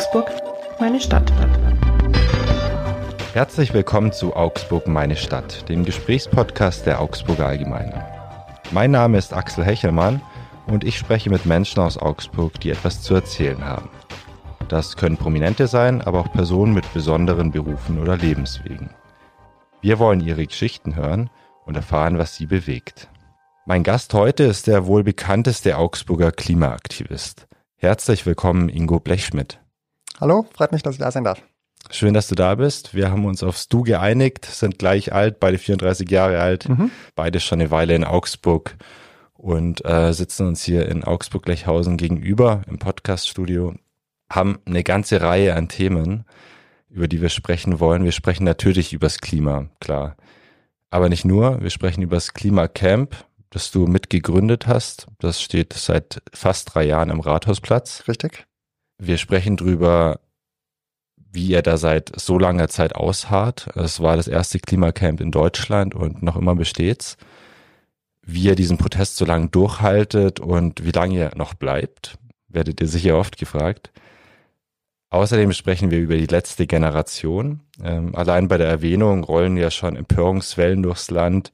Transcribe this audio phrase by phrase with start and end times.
[0.00, 0.32] Augsburg,
[0.78, 1.30] meine Stadt.
[3.34, 8.02] Herzlich willkommen zu Augsburg, meine Stadt, dem Gesprächspodcast der Augsburger Allgemeine.
[8.70, 10.22] Mein Name ist Axel Hechelmann
[10.66, 13.90] und ich spreche mit Menschen aus Augsburg, die etwas zu erzählen haben.
[14.70, 18.88] Das können Prominente sein, aber auch Personen mit besonderen Berufen oder Lebenswegen.
[19.82, 21.28] Wir wollen ihre Geschichten hören
[21.66, 23.10] und erfahren, was sie bewegt.
[23.66, 27.46] Mein Gast heute ist der wohl bekannteste Augsburger Klimaaktivist.
[27.76, 29.60] Herzlich willkommen, Ingo Blechschmidt.
[30.20, 31.42] Hallo, freut mich, dass ich da sein darf.
[31.90, 32.94] Schön, dass du da bist.
[32.94, 36.90] Wir haben uns aufs Du geeinigt, sind gleich alt, beide 34 Jahre alt, mhm.
[37.14, 38.76] beide schon eine Weile in Augsburg
[39.32, 43.74] und äh, sitzen uns hier in Augsburg-Lechhausen gegenüber im Podcaststudio,
[44.30, 46.26] haben eine ganze Reihe an Themen,
[46.90, 48.04] über die wir sprechen wollen.
[48.04, 50.16] Wir sprechen natürlich übers Klima, klar.
[50.90, 53.16] Aber nicht nur, wir sprechen übers Klimacamp,
[53.48, 55.06] das du mitgegründet hast.
[55.18, 58.04] Das steht seit fast drei Jahren im Rathausplatz.
[58.06, 58.46] Richtig.
[59.02, 60.20] Wir sprechen drüber,
[61.16, 63.68] wie ihr da seit so langer Zeit ausharrt.
[63.74, 67.16] Es war das erste Klimacamp in Deutschland und noch immer besteht's.
[68.22, 72.88] Wie ihr diesen Protest so lange durchhaltet und wie lange ihr noch bleibt, werdet ihr
[72.88, 73.90] sicher oft gefragt.
[75.08, 77.60] Außerdem sprechen wir über die letzte Generation.
[77.82, 81.52] Ähm, allein bei der Erwähnung rollen ja schon Empörungswellen durchs Land.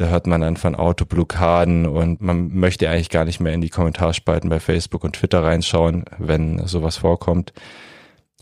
[0.00, 3.68] Da hört man dann von Autoblockaden und man möchte eigentlich gar nicht mehr in die
[3.68, 7.52] Kommentarspalten bei Facebook und Twitter reinschauen, wenn sowas vorkommt.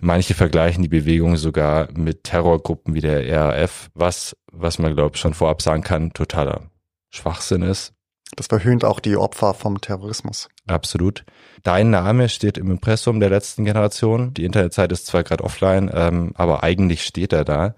[0.01, 5.21] Manche vergleichen die Bewegung sogar mit Terrorgruppen wie der RAF, was, was man glaube ich
[5.21, 6.71] schon vorab sagen kann, totaler
[7.11, 7.93] Schwachsinn ist.
[8.37, 10.49] Das verhöhnt auch die Opfer vom Terrorismus.
[10.69, 11.25] Absolut.
[11.65, 14.33] Dein Name steht im Impressum der letzten Generation.
[14.33, 17.75] Die Internetseite ist zwar gerade offline, ähm, aber eigentlich steht er da.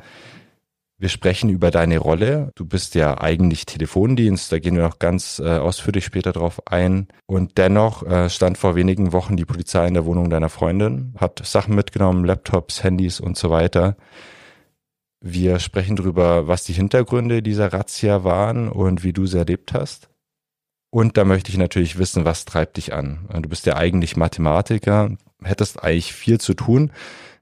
[1.00, 2.52] Wir sprechen über deine Rolle.
[2.56, 7.08] Du bist ja eigentlich Telefondienst, da gehen wir noch ganz äh, ausführlich später drauf ein.
[7.24, 11.40] Und dennoch äh, stand vor wenigen Wochen die Polizei in der Wohnung deiner Freundin, hat
[11.42, 13.96] Sachen mitgenommen, Laptops, Handys und so weiter.
[15.22, 20.10] Wir sprechen darüber, was die Hintergründe dieser Razzia waren und wie du sie erlebt hast.
[20.90, 23.26] Und da möchte ich natürlich wissen, was treibt dich an?
[23.40, 26.92] Du bist ja eigentlich Mathematiker, hättest eigentlich viel zu tun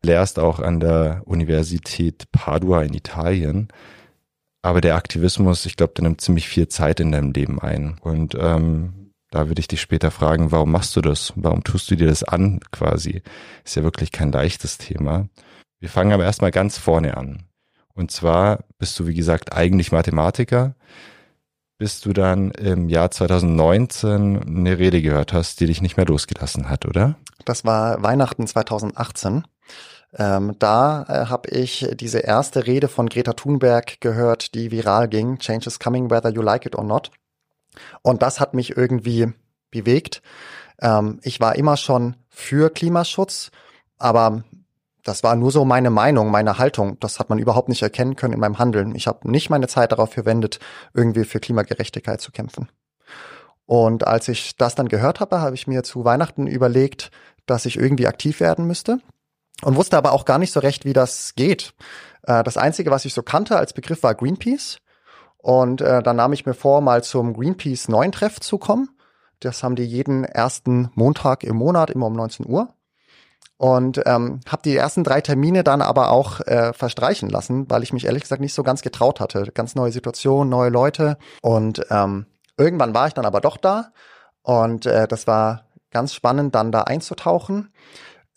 [0.03, 3.69] lehrst auch an der Universität Padua in Italien.
[4.63, 7.99] Aber der Aktivismus, ich glaube, der nimmt ziemlich viel Zeit in deinem Leben ein.
[8.01, 11.33] Und ähm, da würde ich dich später fragen, warum machst du das?
[11.37, 13.23] Warum tust du dir das an quasi?
[13.65, 15.29] Ist ja wirklich kein leichtes Thema.
[15.81, 17.45] Wir fangen aber erstmal ganz vorne an.
[17.95, 20.75] Und zwar bist du, wie gesagt, eigentlich Mathematiker,
[21.79, 26.69] bis du dann im Jahr 2019 eine Rede gehört hast, die dich nicht mehr losgelassen
[26.69, 27.17] hat, oder?
[27.45, 29.45] Das war Weihnachten 2018.
[30.17, 35.39] Ähm, da äh, habe ich diese erste Rede von Greta Thunberg gehört, die viral ging.
[35.39, 37.11] Change is coming, whether you like it or not.
[38.03, 39.33] Und das hat mich irgendwie
[39.71, 40.23] bewegt.
[40.81, 43.51] Ähm, ich war immer schon für Klimaschutz,
[43.99, 44.45] aber
[45.05, 46.99] das war nur so meine Meinung, meine Haltung.
[47.01, 48.95] Das hat man überhaupt nicht erkennen können in meinem Handeln.
[48.95, 50.59] Ich habe nicht meine Zeit darauf verwendet,
[50.95, 52.69] irgendwie für Klimagerechtigkeit zu kämpfen.
[53.67, 57.11] Und als ich das dann gehört habe, habe ich mir zu Weihnachten überlegt,
[57.45, 59.01] dass ich irgendwie aktiv werden müsste
[59.63, 61.75] und wusste aber auch gar nicht so recht, wie das geht.
[62.23, 64.79] Äh, das Einzige, was ich so kannte als Begriff, war Greenpeace.
[65.39, 68.91] Und äh, dann nahm ich mir vor, mal zum Greenpeace neuen Treff zu kommen.
[69.41, 72.69] Das haben die jeden ersten Montag im Monat, immer um 19 Uhr.
[73.57, 77.93] Und ähm, habe die ersten drei Termine dann aber auch äh, verstreichen lassen, weil ich
[77.93, 79.51] mich ehrlich gesagt nicht so ganz getraut hatte.
[79.53, 81.19] Ganz neue Situation, neue Leute.
[81.43, 82.27] Und ähm,
[82.57, 83.93] irgendwann war ich dann aber doch da.
[84.43, 87.73] Und äh, das war ganz spannend, dann da einzutauchen.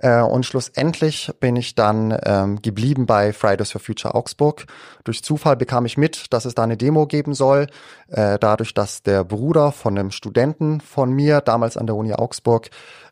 [0.01, 4.66] Äh, und schlussendlich bin ich dann ähm, geblieben bei Fridays for Future Augsburg.
[5.03, 7.67] Durch Zufall bekam ich mit, dass es da eine Demo geben soll.
[8.07, 12.72] Äh, dadurch, dass der Bruder von einem Studenten von mir, damals an der Uni Augsburg,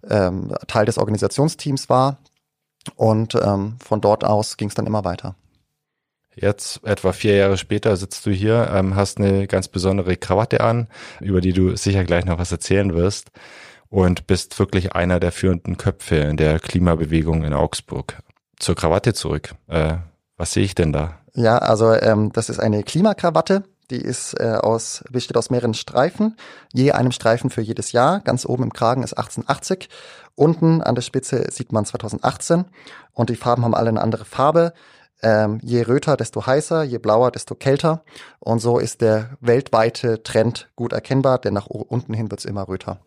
[0.09, 2.17] ähm, Teil des Organisationsteams war.
[2.95, 5.35] Und ähm, von dort aus ging es dann immer weiter.
[6.33, 10.87] Jetzt, etwa vier Jahre später, sitzt du hier, ähm, hast eine ganz besondere Krawatte an,
[11.19, 13.31] über die du sicher gleich noch was erzählen wirst
[13.89, 18.17] und bist wirklich einer der führenden Köpfe in der Klimabewegung in Augsburg.
[18.57, 19.55] Zur Krawatte zurück.
[19.67, 19.97] Äh,
[20.37, 21.19] was sehe ich denn da?
[21.33, 23.63] Ja, also ähm, das ist eine Klimakrawatte.
[23.89, 26.37] Die ist äh, aus, besteht aus mehreren Streifen,
[26.71, 28.19] je einem Streifen für jedes Jahr.
[28.19, 29.89] Ganz oben im Kragen ist 1880.
[30.35, 32.65] Unten an der Spitze sieht man 2018
[33.13, 34.73] und die Farben haben alle eine andere Farbe.
[35.21, 38.03] Ähm, je röter, desto heißer, je blauer, desto kälter.
[38.39, 42.99] Und so ist der weltweite Trend gut erkennbar, denn nach unten hin wird's immer röter.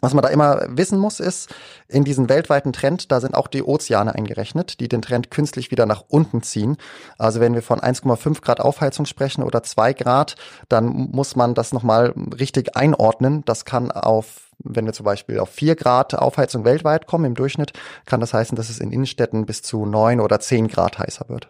[0.00, 1.52] Was man da immer wissen muss, ist,
[1.88, 5.86] in diesen weltweiten Trend, da sind auch die Ozeane eingerechnet, die den Trend künstlich wieder
[5.86, 6.76] nach unten ziehen.
[7.18, 10.36] Also wenn wir von 1,5 Grad Aufheizung sprechen oder 2 Grad,
[10.68, 13.44] dann muss man das nochmal richtig einordnen.
[13.44, 17.72] Das kann auf, wenn wir zum Beispiel auf 4 Grad Aufheizung weltweit kommen im Durchschnitt,
[18.06, 21.48] kann das heißen, dass es in Innenstädten bis zu 9 oder 10 Grad heißer wird.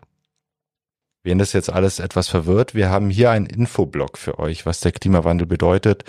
[1.23, 4.93] Wen das jetzt alles etwas verwirrt, wir haben hier einen Infoblock für euch, was der
[4.93, 6.05] Klimawandel bedeutet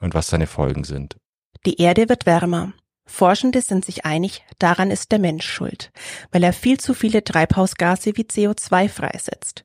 [0.00, 1.16] und was seine Folgen sind.
[1.66, 2.72] Die Erde wird wärmer.
[3.06, 5.92] Forschende sind sich einig, daran ist der Mensch schuld,
[6.30, 9.64] weil er viel zu viele Treibhausgase wie CO2 freisetzt.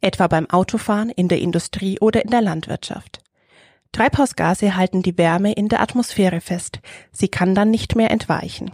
[0.00, 3.22] Etwa beim Autofahren, in der Industrie oder in der Landwirtschaft.
[3.92, 6.80] Treibhausgase halten die Wärme in der Atmosphäre fest.
[7.12, 8.70] Sie kann dann nicht mehr entweichen.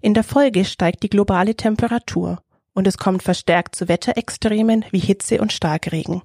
[0.00, 2.42] In der Folge steigt die globale Temperatur
[2.74, 6.22] und es kommt verstärkt zu Wetterextremen wie Hitze und Starkregen.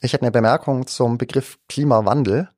[0.00, 2.48] Ich hätte eine Bemerkung zum Begriff Klimawandel.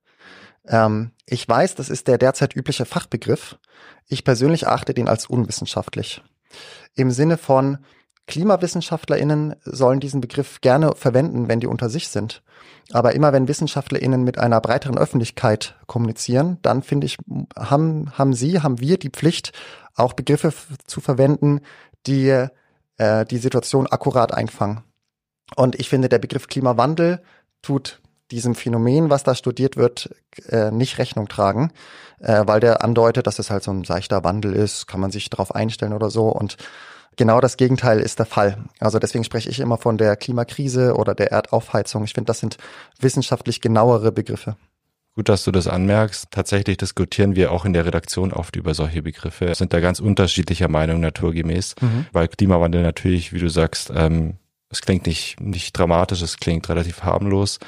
[0.67, 3.59] Ähm, ich weiß, das ist der derzeit übliche Fachbegriff.
[4.09, 6.23] Ich persönlich achte den als unwissenschaftlich.
[6.95, 7.79] Im Sinne von
[8.27, 12.43] KlimawissenschaftlerInnen sollen diesen Begriff gerne verwenden, wenn die unter sich sind.
[12.93, 17.19] Aber immer wenn WissenschaftlerInnen mit einer breiteren Öffentlichkeit kommunizieren, dann finde ich,
[17.59, 19.53] haben, haben sie, haben wir die Pflicht,
[19.95, 20.53] auch Begriffe
[20.87, 21.61] zu verwenden,
[22.07, 22.49] die
[22.97, 24.83] äh, die Situation akkurat einfangen.
[25.57, 27.23] Und ich finde, der Begriff Klimawandel
[27.63, 30.11] tut diesem Phänomen, was da studiert wird,
[30.49, 31.71] äh, nicht Rechnung tragen,
[32.21, 35.31] äh, weil der andeutet, dass es halt so ein seichter Wandel ist, kann man sich
[35.31, 36.29] darauf einstellen oder so.
[36.29, 36.57] Und
[37.17, 38.59] genau das Gegenteil ist der Fall.
[38.81, 42.05] Also deswegen spreche ich immer von der Klimakrise oder der Erdaufheizung.
[42.05, 42.57] Ich finde, das sind
[42.99, 44.57] wissenschaftlich genauere Begriffe.
[45.17, 46.27] Gut, dass du das anmerkst.
[46.33, 50.67] Tatsächlich diskutieren wir auch in der Redaktion oft über solche Begriffe, sind da ganz unterschiedlicher
[50.67, 52.07] Meinung naturgemäß, mhm.
[52.13, 54.39] weil Klimawandel natürlich, wie du sagst, ähm,
[54.71, 57.61] es klingt nicht, nicht dramatisch, es klingt relativ harmlos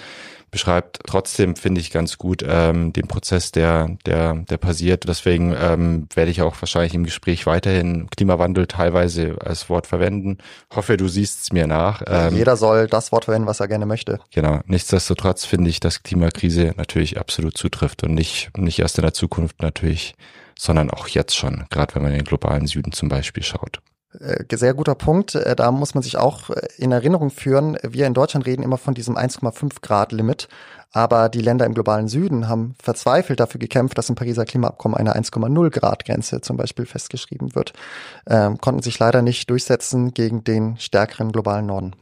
[0.57, 5.07] beschreibt trotzdem, finde ich, ganz gut ähm, den Prozess, der, der, der passiert.
[5.07, 10.39] Deswegen ähm, werde ich auch wahrscheinlich im Gespräch weiterhin Klimawandel teilweise als Wort verwenden.
[10.75, 12.01] Hoffe, du siehst es mir nach.
[12.07, 14.19] Ähm, Jeder soll das Wort verwenden, was er gerne möchte.
[14.33, 14.61] Genau.
[14.65, 19.61] Nichtsdestotrotz finde ich, dass Klimakrise natürlich absolut zutrifft und nicht, nicht erst in der Zukunft
[19.61, 20.15] natürlich,
[20.59, 23.81] sondern auch jetzt schon, gerade wenn man in den globalen Süden zum Beispiel schaut.
[24.19, 25.35] Äh, sehr guter Punkt.
[25.35, 27.77] Äh, da muss man sich auch äh, in Erinnerung führen.
[27.83, 30.49] Wir in Deutschland reden immer von diesem 1,5 Grad Limit.
[30.93, 35.15] Aber die Länder im globalen Süden haben verzweifelt dafür gekämpft, dass im Pariser Klimaabkommen eine
[35.15, 37.73] 1,0 Grad Grenze zum Beispiel festgeschrieben wird.
[38.27, 41.95] Ähm, konnten sich leider nicht durchsetzen gegen den stärkeren globalen Norden.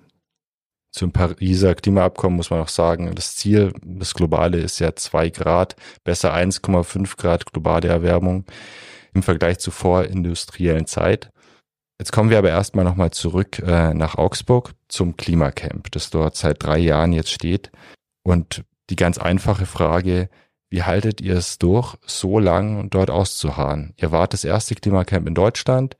[0.93, 5.75] Zum Pariser Klimaabkommen muss man auch sagen, das Ziel, das globale ist ja 2 Grad,
[6.05, 8.45] besser 1,5 Grad globale Erwärmung
[9.13, 11.33] im Vergleich zur vorindustriellen Zeit.
[11.99, 16.63] Jetzt kommen wir aber erstmal nochmal zurück äh, nach Augsburg zum Klimacamp, das dort seit
[16.63, 17.71] drei Jahren jetzt steht.
[18.23, 20.29] Und die ganz einfache Frage,
[20.69, 23.95] wie haltet ihr es durch, so lang dort auszuharren?
[23.97, 25.97] Ihr wart das erste Klimacamp in Deutschland.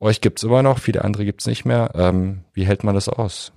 [0.00, 1.90] Euch gibt's immer noch, viele andere gibt's nicht mehr.
[1.94, 3.52] Ähm, wie hält man das aus?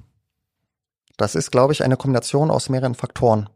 [1.17, 3.49] Das ist, glaube ich, eine Kombination aus mehreren Faktoren.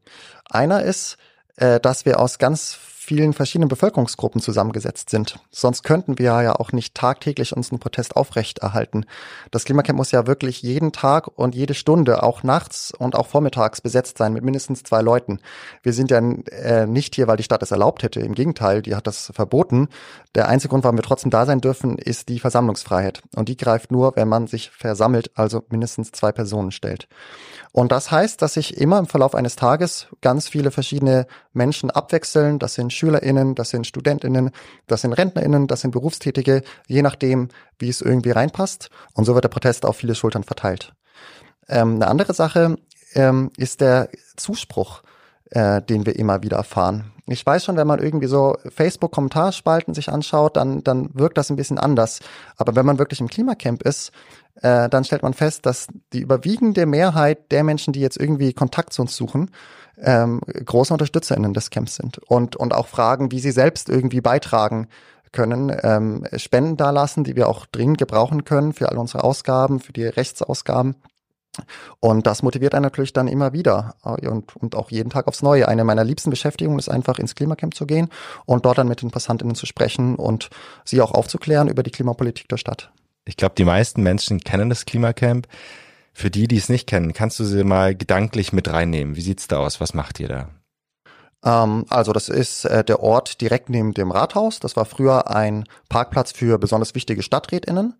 [0.49, 1.17] Einer ist,
[1.57, 2.73] äh, dass wir aus ganz
[3.09, 5.39] vielen verschiedenen Bevölkerungsgruppen zusammengesetzt sind.
[5.49, 9.07] Sonst könnten wir ja auch nicht tagtäglich unseren Protest aufrechterhalten.
[9.49, 13.81] Das Klimacamp muss ja wirklich jeden Tag und jede Stunde, auch nachts und auch vormittags
[13.81, 15.39] besetzt sein mit mindestens zwei Leuten.
[15.81, 18.19] Wir sind ja äh, nicht hier, weil die Stadt es erlaubt hätte.
[18.19, 19.87] Im Gegenteil, die hat das verboten.
[20.35, 23.23] Der einzige Grund, warum wir trotzdem da sein dürfen, ist die Versammlungsfreiheit.
[23.35, 27.07] Und die greift nur, wenn man sich versammelt, also mindestens zwei Personen stellt.
[27.71, 32.57] Und das heißt, dass sich immer im Verlauf eines Tages ganz viele verschiedene Menschen abwechseln.
[32.57, 34.51] Das sind SchülerInnen, das sind StudentInnen,
[34.87, 38.89] das sind RentnerInnen, das sind Berufstätige, je nachdem, wie es irgendwie reinpasst.
[39.13, 40.93] Und so wird der Protest auf viele Schultern verteilt.
[41.67, 42.77] Ähm, eine andere Sache
[43.13, 45.03] ähm, ist der Zuspruch,
[45.51, 47.11] äh, den wir immer wieder erfahren.
[47.31, 51.55] Ich weiß schon, wenn man irgendwie so Facebook-Kommentarspalten sich anschaut, dann, dann wirkt das ein
[51.55, 52.21] bisschen anders.
[52.57, 54.11] Aber wenn man wirklich im Klimacamp ist,
[54.55, 58.93] äh, dann stellt man fest, dass die überwiegende Mehrheit der Menschen, die jetzt irgendwie Kontakt
[58.93, 59.51] zu uns suchen,
[60.01, 64.87] ähm, große UnterstützerInnen des Camps sind und, und auch fragen, wie sie selbst irgendwie beitragen
[65.31, 69.93] können, ähm, Spenden dalassen, die wir auch dringend gebrauchen können für all unsere Ausgaben, für
[69.93, 70.95] die Rechtsausgaben.
[71.99, 75.41] Und das motiviert einen natürlich dann immer wieder äh, und, und auch jeden Tag aufs
[75.41, 75.67] Neue.
[75.67, 78.09] Eine meiner liebsten Beschäftigungen ist einfach ins Klimacamp zu gehen
[78.45, 80.49] und dort dann mit den PassantInnen zu sprechen und
[80.85, 82.91] sie auch aufzuklären über die Klimapolitik der Stadt.
[83.25, 85.47] Ich glaube, die meisten Menschen kennen das Klimacamp.
[86.13, 89.15] Für die, die es nicht kennen, kannst du sie mal gedanklich mit reinnehmen.
[89.15, 89.79] Wie sieht's da aus?
[89.79, 90.49] Was macht ihr da?
[91.43, 94.59] Ähm, also das ist äh, der Ort direkt neben dem Rathaus.
[94.59, 97.95] Das war früher ein Parkplatz für besonders wichtige StadträtInnen.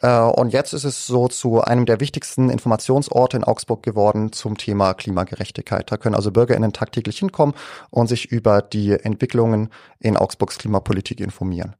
[0.00, 4.56] Äh, und jetzt ist es so zu einem der wichtigsten Informationsorte in Augsburg geworden zum
[4.56, 5.90] Thema Klimagerechtigkeit.
[5.90, 7.54] Da können also BürgerInnen tagtäglich hinkommen
[7.90, 11.74] und sich über die Entwicklungen in Augsburgs Klimapolitik informieren.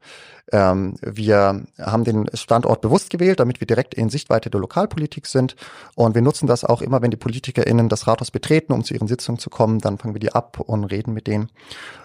[0.51, 5.57] Ähm, wir haben den Standort bewusst gewählt, damit wir direkt in Sichtweite der Lokalpolitik sind.
[5.95, 9.09] Und wir nutzen das auch immer, wenn die PolitikerInnen das Rathaus betreten, um zu ihren
[9.09, 9.79] Sitzungen zu kommen.
[9.81, 11.51] Dann fangen wir die ab und reden mit denen.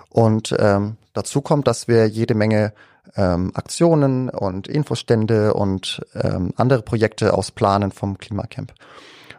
[0.09, 2.73] Und ähm, dazu kommt, dass wir jede Menge
[3.15, 8.73] ähm, Aktionen und Infostände und ähm, andere Projekte ausplanen vom Klimacamp.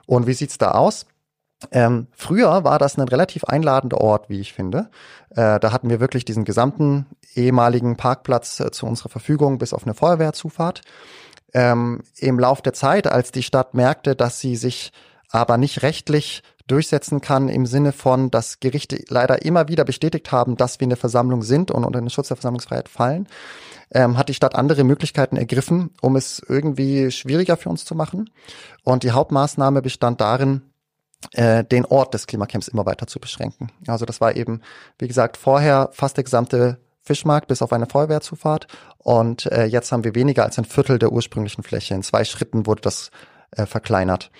[0.07, 1.07] Und wie sieht's da aus?
[1.71, 4.91] Ähm, früher war das ein relativ einladender Ort, wie ich finde.
[5.31, 9.85] Äh, da hatten wir wirklich diesen gesamten ehemaligen Parkplatz äh, zu unserer Verfügung bis auf
[9.85, 10.83] eine Feuerwehrzufahrt.
[11.53, 14.93] Ähm, Im Lauf der Zeit, als die Stadt merkte, dass sie sich
[15.31, 20.57] aber nicht rechtlich durchsetzen kann im Sinne von, dass Gerichte leider immer wieder bestätigt haben,
[20.57, 23.29] dass wir eine Versammlung sind und unter den Schutz der Versammlungsfreiheit fallen,
[23.91, 28.31] ähm, hat die Stadt andere Möglichkeiten ergriffen, um es irgendwie schwieriger für uns zu machen.
[28.83, 30.63] Und die Hauptmaßnahme bestand darin,
[31.33, 33.71] äh, den Ort des Klimacamps immer weiter zu beschränken.
[33.87, 34.61] Also das war eben,
[34.99, 38.67] wie gesagt, vorher fast der gesamte Fischmarkt bis auf eine Feuerwehrzufahrt
[38.99, 41.95] und äh, jetzt haben wir weniger als ein Viertel der ursprünglichen Fläche.
[41.95, 43.11] In zwei Schritten wurde das
[43.51, 44.31] äh, verkleinert.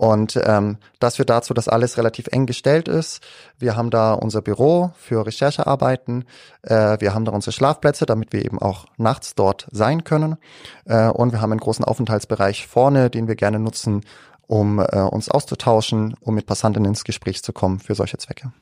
[0.00, 3.20] Und ähm, das führt dazu, dass alles relativ eng gestellt ist.
[3.58, 6.24] Wir haben da unser Büro für Recherchearbeiten.
[6.62, 10.38] Äh, wir haben da unsere Schlafplätze, damit wir eben auch nachts dort sein können.
[10.86, 14.00] Äh, und wir haben einen großen Aufenthaltsbereich vorne, den wir gerne nutzen,
[14.46, 18.52] um äh, uns auszutauschen, um mit Passanten ins Gespräch zu kommen für solche Zwecke.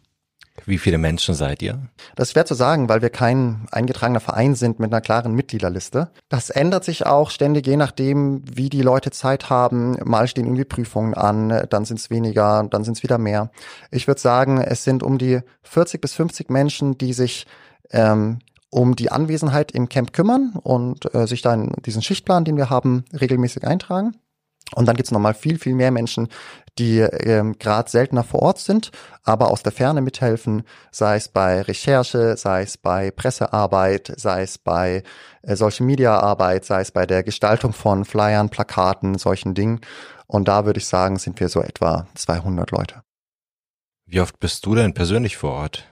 [0.66, 1.78] Wie viele Menschen seid ihr?
[2.16, 6.10] Das ist schwer zu sagen, weil wir kein eingetragener Verein sind mit einer klaren Mitgliederliste.
[6.28, 9.96] Das ändert sich auch ständig, je nachdem, wie die Leute Zeit haben.
[10.04, 13.50] Mal stehen irgendwie Prüfungen an, dann sind es weniger, dann sind es wieder mehr.
[13.90, 17.46] Ich würde sagen, es sind um die 40 bis 50 Menschen, die sich
[17.90, 18.38] ähm,
[18.70, 23.04] um die Anwesenheit im Camp kümmern und äh, sich dann diesen Schichtplan, den wir haben,
[23.18, 24.16] regelmäßig eintragen.
[24.74, 26.28] Und dann gibt's nochmal viel, viel mehr Menschen,
[26.78, 28.90] die ähm, gerade seltener vor Ort sind,
[29.24, 34.58] aber aus der Ferne mithelfen, sei es bei Recherche, sei es bei Pressearbeit, sei es
[34.58, 35.02] bei
[35.42, 39.80] äh, Social Media Arbeit, sei es bei der Gestaltung von Flyern, Plakaten, solchen Dingen.
[40.26, 43.02] Und da würde ich sagen, sind wir so etwa 200 Leute.
[44.06, 45.86] Wie oft bist du denn persönlich vor Ort?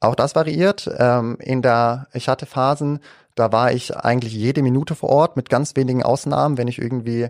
[0.00, 0.90] Auch das variiert.
[0.98, 3.00] Ähm, in der, ich hatte Phasen,
[3.34, 7.28] da war ich eigentlich jede Minute vor Ort, mit ganz wenigen Ausnahmen, wenn ich irgendwie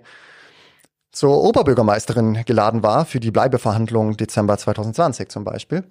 [1.14, 5.84] zur Oberbürgermeisterin geladen war für die Bleibeverhandlungen Dezember 2020 zum Beispiel.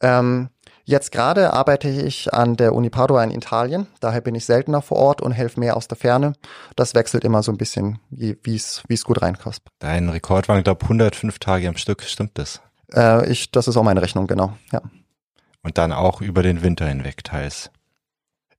[0.00, 0.48] Ähm,
[0.84, 4.96] jetzt gerade arbeite ich an der Uni Padua in Italien, daher bin ich seltener vor
[4.96, 6.32] Ort und helfe mehr aus der Ferne.
[6.74, 9.62] Das wechselt immer so ein bisschen, wie es gut reinpasst.
[9.78, 12.60] Dein Rekord waren, glaube 105 Tage am Stück, stimmt das?
[12.94, 14.80] Äh, ich, das ist auch meine Rechnung, genau, ja.
[15.62, 17.70] Und dann auch über den Winter hinweg teils.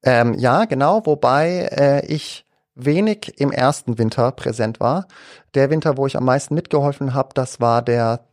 [0.04, 2.46] Ähm, ja, genau, wobei äh, ich
[2.78, 5.08] wenig im ersten Winter präsent war.
[5.54, 8.28] Der Winter, wo ich am meisten mitgeholfen habe, das war der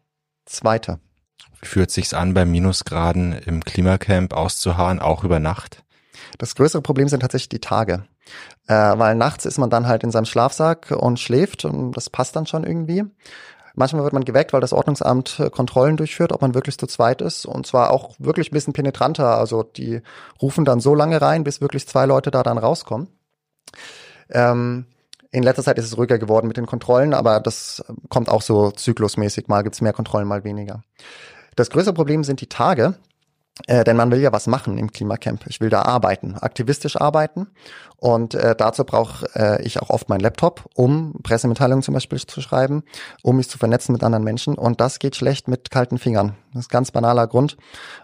[0.44, 1.00] zweite.
[1.60, 5.82] Wie fühlt sich's an, bei Minusgraden im Klimacamp auszuharren, auch über Nacht?
[6.38, 8.04] Das größere Problem sind tatsächlich die Tage.
[8.66, 12.36] Äh, weil nachts ist man dann halt in seinem Schlafsack und schläft und das passt
[12.36, 13.04] dann schon irgendwie.
[13.74, 17.20] Manchmal wird man geweckt, weil das Ordnungsamt äh, Kontrollen durchführt, ob man wirklich zu zweit
[17.20, 17.44] ist.
[17.44, 19.36] Und zwar auch wirklich ein bisschen penetranter.
[19.36, 20.00] Also die
[20.40, 23.08] rufen dann so lange rein, bis wirklich zwei Leute da dann rauskommen.
[24.30, 24.86] Ähm,
[25.30, 28.70] in letzter Zeit ist es ruhiger geworden mit den Kontrollen, aber das kommt auch so
[28.70, 29.48] zyklusmäßig.
[29.48, 30.84] Mal gibt's mehr Kontrollen, mal weniger.
[31.56, 32.94] Das größere Problem sind die Tage.
[33.68, 35.46] Äh, denn man will ja was machen im Klimacamp.
[35.46, 37.46] Ich will da arbeiten, aktivistisch arbeiten.
[37.96, 42.40] Und äh, dazu brauche äh, ich auch oft meinen Laptop, um Pressemitteilungen zum Beispiel zu
[42.40, 42.82] schreiben,
[43.22, 44.56] um mich zu vernetzen mit anderen Menschen.
[44.56, 46.34] Und das geht schlecht mit kalten Fingern.
[46.52, 47.56] Das ist ganz banaler Grund.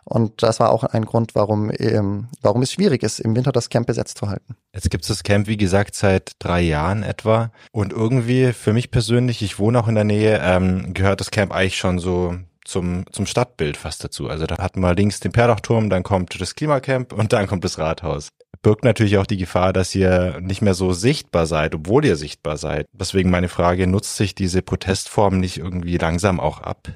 [0.04, 3.68] Und das war auch ein Grund, warum, ähm, warum es schwierig ist, im Winter das
[3.68, 4.56] Camp besetzt zu halten.
[4.72, 7.50] Jetzt gibt es das Camp, wie gesagt, seit drei Jahren etwa.
[7.72, 11.52] Und irgendwie für mich persönlich, ich wohne auch in der Nähe, ähm, gehört das Camp
[11.52, 14.28] eigentlich schon so zum, zum Stadtbild fast dazu.
[14.28, 17.78] Also da hatten wir links den Perdachturm, dann kommt das Klimacamp und dann kommt das
[17.78, 18.28] Rathaus.
[18.62, 22.58] Birgt natürlich auch die Gefahr, dass ihr nicht mehr so sichtbar seid, obwohl ihr sichtbar
[22.58, 22.86] seid.
[22.92, 26.88] Deswegen meine Frage, nutzt sich diese Protestform nicht irgendwie langsam auch ab?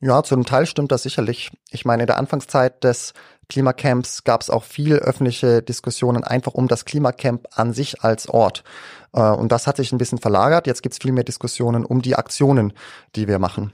[0.00, 1.50] Ja, zum Teil stimmt das sicherlich.
[1.70, 3.14] Ich meine, in der Anfangszeit des
[3.48, 8.64] Klimacamps gab es auch viel öffentliche Diskussionen einfach um das Klimacamp an sich als Ort.
[9.12, 10.66] Äh, und das hat sich ein bisschen verlagert.
[10.66, 12.72] Jetzt gibt es viel mehr Diskussionen um die Aktionen,
[13.14, 13.72] die wir machen.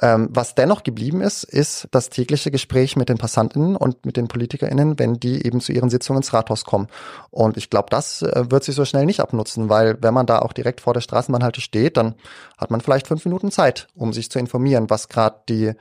[0.00, 4.26] Ähm, was dennoch geblieben ist, ist das tägliche Gespräch mit den Passantinnen und mit den
[4.26, 6.88] PolitikerInnen, wenn die eben zu ihren Sitzungen ins Rathaus kommen.
[7.30, 10.40] Und ich glaube, das äh, wird sich so schnell nicht abnutzen, weil wenn man da
[10.40, 12.16] auch direkt vor der Straßenbahnhalte steht, dann
[12.58, 15.72] hat man vielleicht fünf Minuten Zeit, um sich zu informieren, was gerade die,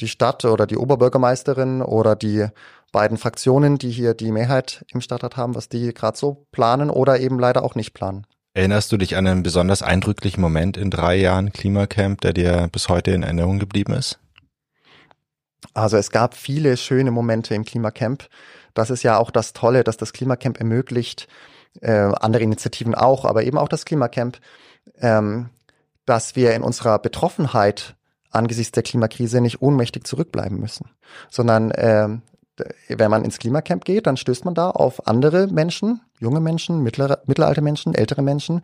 [0.00, 2.46] die Stadt oder die Oberbürgermeisterin oder die
[2.90, 7.20] beiden Fraktionen, die hier die Mehrheit im Stadtrat haben, was die gerade so planen oder
[7.20, 8.26] eben leider auch nicht planen.
[8.58, 12.88] Erinnerst du dich an einen besonders eindrücklichen Moment in drei Jahren Klimacamp, der dir bis
[12.88, 14.18] heute in Erinnerung geblieben ist?
[15.74, 18.26] Also es gab viele schöne Momente im Klimacamp.
[18.74, 21.28] Das ist ja auch das Tolle, dass das Klimacamp ermöglicht,
[21.82, 24.40] äh, andere Initiativen auch, aber eben auch das Klimacamp,
[24.98, 25.50] ähm,
[26.04, 27.94] dass wir in unserer Betroffenheit
[28.32, 30.90] angesichts der Klimakrise nicht ohnmächtig zurückbleiben müssen,
[31.30, 32.22] sondern ähm,
[32.88, 37.22] wenn man ins Klimacamp geht, dann stößt man da auf andere Menschen, junge Menschen, mittlere,
[37.26, 38.62] mittelalte Menschen, ältere Menschen,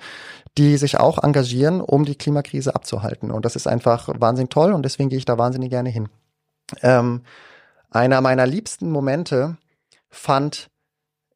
[0.58, 3.30] die sich auch engagieren, um die Klimakrise abzuhalten.
[3.30, 6.08] Und das ist einfach wahnsinnig toll und deswegen gehe ich da wahnsinnig gerne hin.
[6.82, 7.22] Ähm,
[7.90, 9.56] einer meiner liebsten Momente
[10.10, 10.68] fand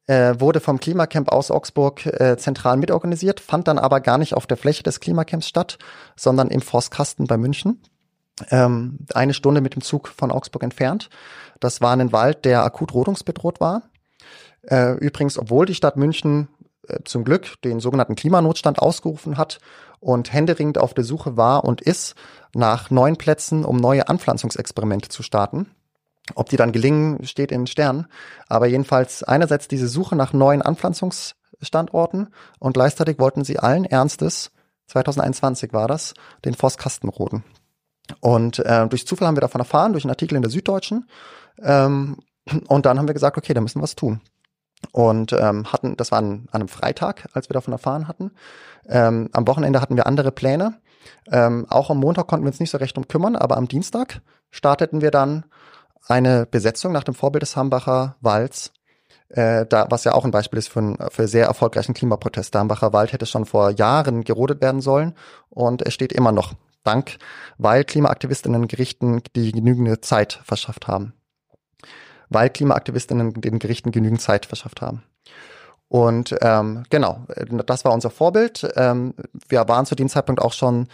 [0.07, 4.47] äh, wurde vom Klimacamp aus Augsburg äh, zentral mitorganisiert, fand dann aber gar nicht auf
[4.47, 5.77] der Fläche des Klimacamps statt,
[6.15, 7.79] sondern im Forstkasten bei München.
[8.49, 11.09] Ähm, eine Stunde mit dem Zug von Augsburg entfernt.
[11.59, 13.83] Das war ein Wald, der akut rodungsbedroht war.
[14.69, 16.47] Äh, übrigens, obwohl die Stadt München
[16.87, 19.59] äh, zum Glück den sogenannten Klimanotstand ausgerufen hat
[19.99, 22.15] und händeringend auf der Suche war und ist
[22.53, 25.67] nach neuen Plätzen, um neue Anpflanzungsexperimente zu starten.
[26.35, 28.07] Ob die dann gelingen, steht in Sternen.
[28.47, 32.27] Aber jedenfalls einerseits diese Suche nach neuen Anpflanzungsstandorten
[32.59, 34.51] und gleichzeitig wollten sie allen Ernstes,
[34.87, 36.13] 2021 war das,
[36.45, 37.43] den Forstkasten roden.
[38.21, 41.07] Und äh, durch Zufall haben wir davon erfahren, durch einen Artikel in der Süddeutschen.
[41.61, 42.17] Ähm,
[42.67, 44.21] und dann haben wir gesagt, okay, da müssen wir was tun.
[44.91, 48.31] Und ähm, hatten, das war an, an einem Freitag, als wir davon erfahren hatten.
[48.87, 50.75] Ähm, am Wochenende hatten wir andere Pläne.
[51.31, 54.21] Ähm, auch am Montag konnten wir uns nicht so recht um kümmern, aber am Dienstag
[54.51, 55.45] starteten wir dann
[56.07, 58.71] eine Besetzung nach dem Vorbild des Hambacher Walds,
[59.29, 62.53] äh, da, was ja auch ein Beispiel ist für, einen, für sehr erfolgreichen Klimaprotest.
[62.53, 65.13] Der Hambacher Wald hätte schon vor Jahren gerodet werden sollen
[65.49, 67.17] und es steht immer noch dank,
[67.57, 71.13] weil Klimaaktivistinnen Gerichten die genügende Zeit verschafft haben.
[72.29, 75.03] Weil Klimaaktivistinnen den Gerichten genügend Zeit verschafft haben.
[75.87, 77.25] Und ähm, genau,
[77.65, 78.71] das war unser Vorbild.
[78.75, 79.15] Ähm,
[79.47, 80.87] wir waren zu dem Zeitpunkt auch schon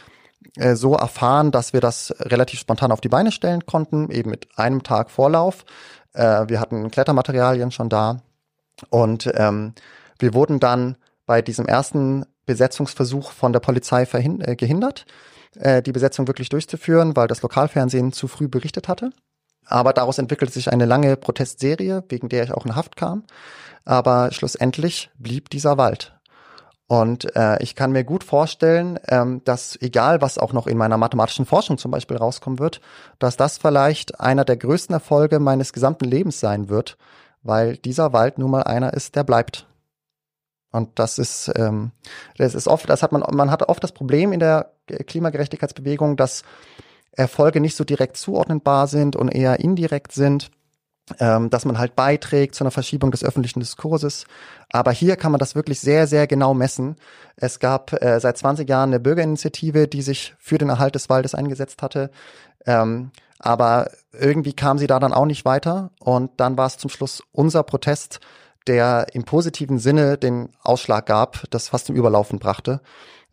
[0.55, 4.47] äh, so erfahren, dass wir das relativ spontan auf die Beine stellen konnten, eben mit
[4.57, 5.65] einem Tag Vorlauf.
[6.13, 8.21] Äh, wir hatten Klettermaterialien schon da
[8.89, 9.73] und ähm,
[10.17, 15.05] wir wurden dann bei diesem ersten Besetzungsversuch von der Polizei äh, gehindert,
[15.55, 19.11] äh, die Besetzung wirklich durchzuführen, weil das Lokalfernsehen zu früh berichtet hatte.
[19.65, 23.23] Aber daraus entwickelte sich eine lange Protestserie, wegen der ich auch in Haft kam.
[23.83, 26.15] Aber schlussendlich blieb dieser Wald.
[26.87, 30.97] Und äh, ich kann mir gut vorstellen, ähm, dass egal was auch noch in meiner
[30.97, 32.79] mathematischen Forschung zum Beispiel rauskommen wird,
[33.17, 36.97] dass das vielleicht einer der größten Erfolge meines gesamten Lebens sein wird,
[37.41, 39.65] weil dieser Wald nun mal einer ist, der bleibt.
[40.71, 41.91] Und das ist, ähm,
[42.37, 46.43] das ist oft, das hat man, man hat oft das Problem in der Klimagerechtigkeitsbewegung, dass
[47.15, 50.51] Erfolge nicht so direkt zuordnenbar sind und eher indirekt sind
[51.19, 54.25] ähm, dass man halt beiträgt zu einer Verschiebung des öffentlichen Diskurses.
[54.71, 56.95] Aber hier kann man das wirklich sehr, sehr genau messen.
[57.35, 61.35] Es gab äh, seit 20 Jahren eine Bürgerinitiative, die sich für den Erhalt des Waldes
[61.35, 62.09] eingesetzt hatte.
[62.65, 65.91] Ähm, aber irgendwie kam sie da dann auch nicht weiter.
[65.99, 68.19] Und dann war es zum Schluss unser Protest,
[68.65, 72.81] der im positiven Sinne den Ausschlag gab, das fast zum Überlaufen brachte.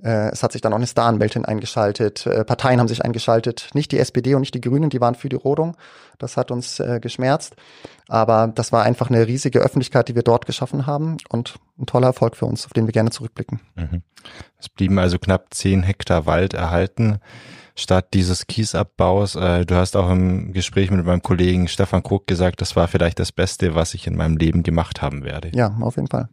[0.03, 3.93] Äh, es hat sich dann auch eine Star-Anwältin eingeschaltet, äh, Parteien haben sich eingeschaltet, nicht
[3.93, 5.77] die SPD und nicht die Grünen, die waren für die Rodung.
[6.19, 7.55] Das hat uns äh, geschmerzt.
[8.09, 12.09] Aber das war einfach eine riesige Öffentlichkeit, die wir dort geschaffen haben und ein toller
[12.09, 13.61] Erfolg für uns, auf den wir gerne zurückblicken.
[13.77, 14.03] Mhm.
[14.59, 17.19] Es blieben also knapp zehn Hektar Wald erhalten
[17.75, 19.33] statt dieses Kiesabbaus.
[19.33, 23.33] Du hast auch im Gespräch mit meinem Kollegen Stefan Krug gesagt, das war vielleicht das
[23.33, 25.51] Beste, was ich in meinem Leben gemacht haben werde.
[25.55, 26.29] Ja, auf jeden Fall.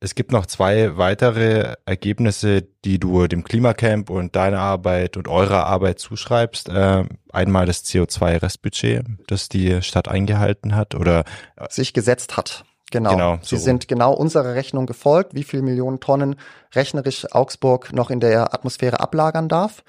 [0.00, 5.66] Es gibt noch zwei weitere Ergebnisse, die du dem Klimacamp und deiner Arbeit und eurer
[5.66, 6.68] Arbeit zuschreibst.
[6.68, 11.24] Äh, einmal das CO2-Restbudget, das die Stadt eingehalten hat oder
[11.68, 12.64] sich gesetzt hat.
[12.90, 13.10] Genau.
[13.10, 13.62] genau Sie so.
[13.62, 16.36] sind genau unserer Rechnung gefolgt, wie viel Millionen Tonnen
[16.74, 19.82] rechnerisch Augsburg noch in der Atmosphäre ablagern darf.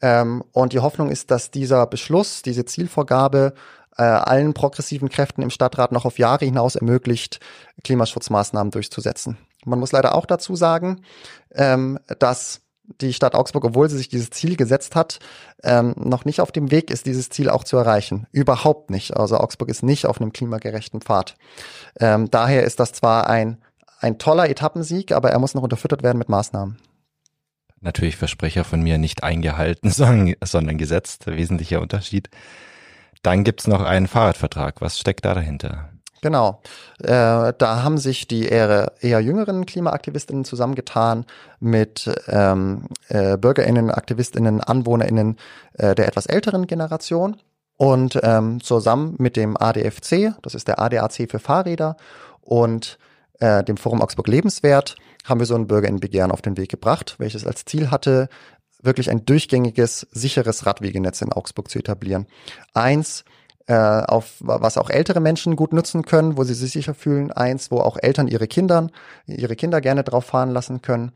[0.00, 3.52] Ähm, und die Hoffnung ist, dass dieser Beschluss, diese Zielvorgabe
[3.96, 7.40] äh, allen progressiven Kräften im Stadtrat noch auf Jahre hinaus ermöglicht,
[7.84, 9.36] Klimaschutzmaßnahmen durchzusetzen.
[9.64, 11.02] Man muss leider auch dazu sagen,
[11.54, 12.62] ähm, dass
[13.00, 15.20] die Stadt Augsburg, obwohl sie sich dieses Ziel gesetzt hat,
[15.62, 18.26] ähm, noch nicht auf dem Weg ist, dieses Ziel auch zu erreichen.
[18.32, 19.16] Überhaupt nicht.
[19.16, 21.36] Also Augsburg ist nicht auf einem klimagerechten Pfad.
[21.98, 23.58] Ähm, daher ist das zwar ein,
[24.00, 26.78] ein toller Etappensieg, aber er muss noch unterfüttert werden mit Maßnahmen.
[27.80, 31.26] Natürlich Versprecher von mir nicht eingehalten, sondern, sondern gesetzt.
[31.26, 32.28] Wesentlicher Unterschied.
[33.22, 34.80] Dann gibt's noch einen Fahrradvertrag.
[34.80, 35.90] Was steckt da dahinter?
[36.22, 36.60] Genau.
[37.02, 41.24] Äh, da haben sich die eher, eher jüngeren Klimaaktivistinnen zusammengetan
[41.60, 45.36] mit ähm, äh, BürgerInnen, AktivistInnen, AnwohnerInnen
[45.74, 47.36] äh, der etwas älteren Generation
[47.76, 51.96] und ähm, zusammen mit dem ADFC, das ist der ADAC für Fahrräder
[52.42, 52.98] und
[53.38, 57.46] äh, dem Forum Augsburg Lebenswert, haben wir so ein Bürgerinnenbegehren auf den Weg gebracht, welches
[57.46, 58.28] als Ziel hatte,
[58.82, 62.26] wirklich ein durchgängiges, sicheres Radwegenetz in Augsburg zu etablieren.
[62.74, 63.24] Eins,
[63.66, 67.30] äh, auf was auch ältere Menschen gut nutzen können, wo sie sich sicher fühlen.
[67.30, 68.90] Eins, wo auch Eltern ihre Kindern,
[69.26, 71.12] ihre Kinder gerne drauf fahren lassen können.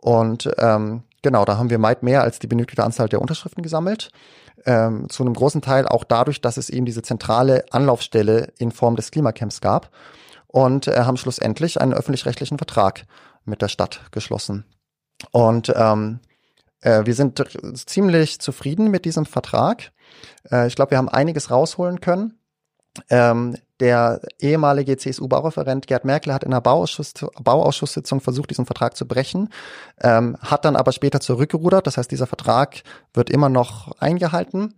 [0.00, 4.10] Und ähm, genau, da haben wir weit mehr als die benötigte Anzahl der Unterschriften gesammelt.
[4.66, 8.96] Ähm, zu einem großen Teil auch dadurch, dass es eben diese zentrale Anlaufstelle in Form
[8.96, 9.90] des Klimacamps gab
[10.46, 13.06] und äh, haben schlussendlich einen öffentlich-rechtlichen Vertrag
[13.44, 14.64] mit der Stadt geschlossen.
[15.32, 16.20] Und ähm,
[16.84, 17.42] äh, wir sind
[17.86, 19.92] ziemlich zufrieden mit diesem Vertrag.
[20.50, 22.38] Äh, ich glaube, wir haben einiges rausholen können.
[23.10, 29.08] Ähm, der ehemalige CSU-Baureferent Gerd Merkel hat in einer Bauausschuss, Bauausschusssitzung versucht, diesen Vertrag zu
[29.08, 29.48] brechen,
[30.00, 31.86] ähm, hat dann aber später zurückgerudert.
[31.86, 32.82] Das heißt, dieser Vertrag
[33.14, 34.74] wird immer noch eingehalten.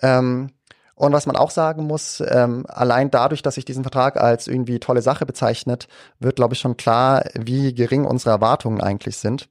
[0.00, 0.50] Ähm,
[0.94, 4.80] und was man auch sagen muss, ähm, allein dadurch, dass sich diesen Vertrag als irgendwie
[4.80, 5.88] tolle Sache bezeichnet,
[6.20, 9.48] wird, glaube ich, schon klar, wie gering unsere Erwartungen eigentlich sind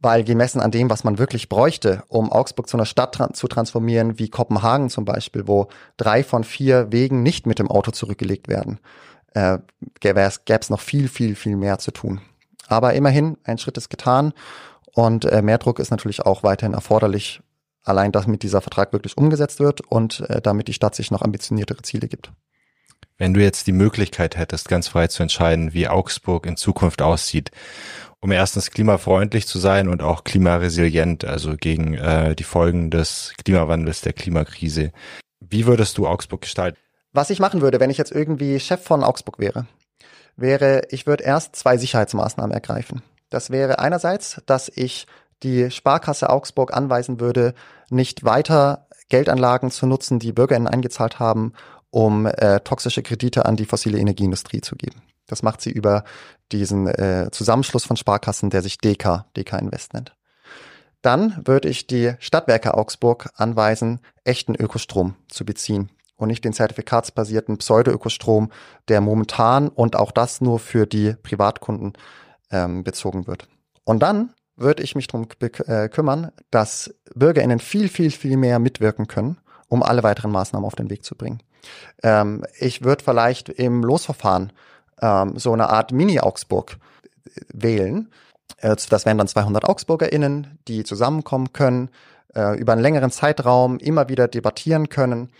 [0.00, 4.18] weil gemessen an dem, was man wirklich bräuchte, um Augsburg zu einer Stadt zu transformieren,
[4.18, 8.78] wie Kopenhagen zum Beispiel, wo drei von vier Wegen nicht mit dem Auto zurückgelegt werden,
[9.34, 9.58] äh,
[10.00, 12.20] gäbe es noch viel, viel, viel mehr zu tun.
[12.68, 14.32] Aber immerhin, ein Schritt ist getan
[14.94, 17.40] und äh, mehr Druck ist natürlich auch weiterhin erforderlich,
[17.82, 21.82] allein damit dieser Vertrag wirklich umgesetzt wird und äh, damit die Stadt sich noch ambitioniertere
[21.82, 22.30] Ziele gibt.
[23.16, 27.50] Wenn du jetzt die Möglichkeit hättest, ganz frei zu entscheiden, wie Augsburg in Zukunft aussieht
[28.20, 34.00] um erstens klimafreundlich zu sein und auch klimaresilient, also gegen äh, die Folgen des Klimawandels,
[34.00, 34.92] der Klimakrise.
[35.40, 36.78] Wie würdest du Augsburg gestalten?
[37.12, 39.66] Was ich machen würde, wenn ich jetzt irgendwie Chef von Augsburg wäre,
[40.36, 43.02] wäre, ich würde erst zwei Sicherheitsmaßnahmen ergreifen.
[43.30, 45.06] Das wäre einerseits, dass ich
[45.42, 47.54] die Sparkasse Augsburg anweisen würde,
[47.90, 51.52] nicht weiter Geldanlagen zu nutzen, die BürgerInnen eingezahlt haben,
[51.90, 55.00] um äh, toxische Kredite an die fossile Energieindustrie zu geben.
[55.28, 56.02] Das macht sie über
[56.50, 60.16] diesen äh, Zusammenschluss von Sparkassen, der sich DK, DK Invest nennt.
[61.02, 67.58] Dann würde ich die Stadtwerke Augsburg anweisen, echten Ökostrom zu beziehen und nicht den zertifikatsbasierten
[67.58, 68.50] Pseudo-Ökostrom,
[68.88, 71.92] der momentan und auch das nur für die Privatkunden
[72.50, 73.46] ähm, bezogen wird.
[73.84, 79.06] Und dann würde ich mich darum äh, kümmern, dass BürgerInnen viel, viel, viel mehr mitwirken
[79.06, 79.38] können,
[79.68, 81.40] um alle weiteren Maßnahmen auf den Weg zu bringen.
[82.02, 84.52] Ähm, ich würde vielleicht im Losverfahren
[85.00, 86.78] ähm, so eine Art Mini-Augsburg
[87.52, 88.10] wählen.
[88.58, 91.90] Äh, das wären dann 200 AugsburgerInnen, die zusammenkommen können,
[92.34, 95.30] äh, über einen längeren Zeitraum immer wieder debattieren können,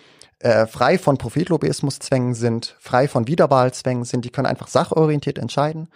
[0.40, 5.88] äh, frei von Profitlobbyismuszwängen sind, frei von Wiederwahlzwängen sind, die können einfach sachorientiert entscheiden.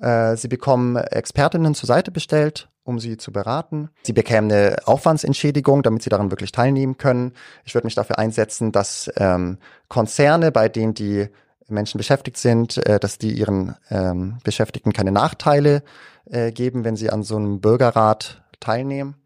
[0.00, 3.90] Äh, sie bekommen Expertinnen zur Seite bestellt, um sie zu beraten.
[4.04, 7.32] Sie bekämen eine Aufwandsentschädigung, damit sie daran wirklich teilnehmen können.
[7.64, 11.28] Ich würde mich dafür einsetzen, dass ähm, Konzerne, bei denen die
[11.68, 15.82] Menschen beschäftigt sind, äh, dass die ihren ähm, Beschäftigten keine Nachteile
[16.26, 19.16] äh, geben, wenn sie an so einem Bürgerrat teilnehmen.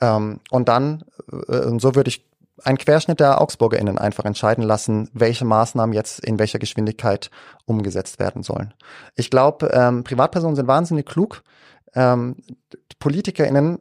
[0.00, 1.04] Ähm, und dann,
[1.48, 2.26] äh, so würde ich
[2.64, 7.30] einen Querschnitt der AugsburgerInnen einfach entscheiden lassen, welche Maßnahmen jetzt in welcher Geschwindigkeit
[7.66, 8.74] umgesetzt werden sollen.
[9.14, 11.42] Ich glaube, ähm, Privatpersonen sind wahnsinnig klug.
[11.94, 12.36] Ähm,
[12.98, 13.78] PolitikerInnen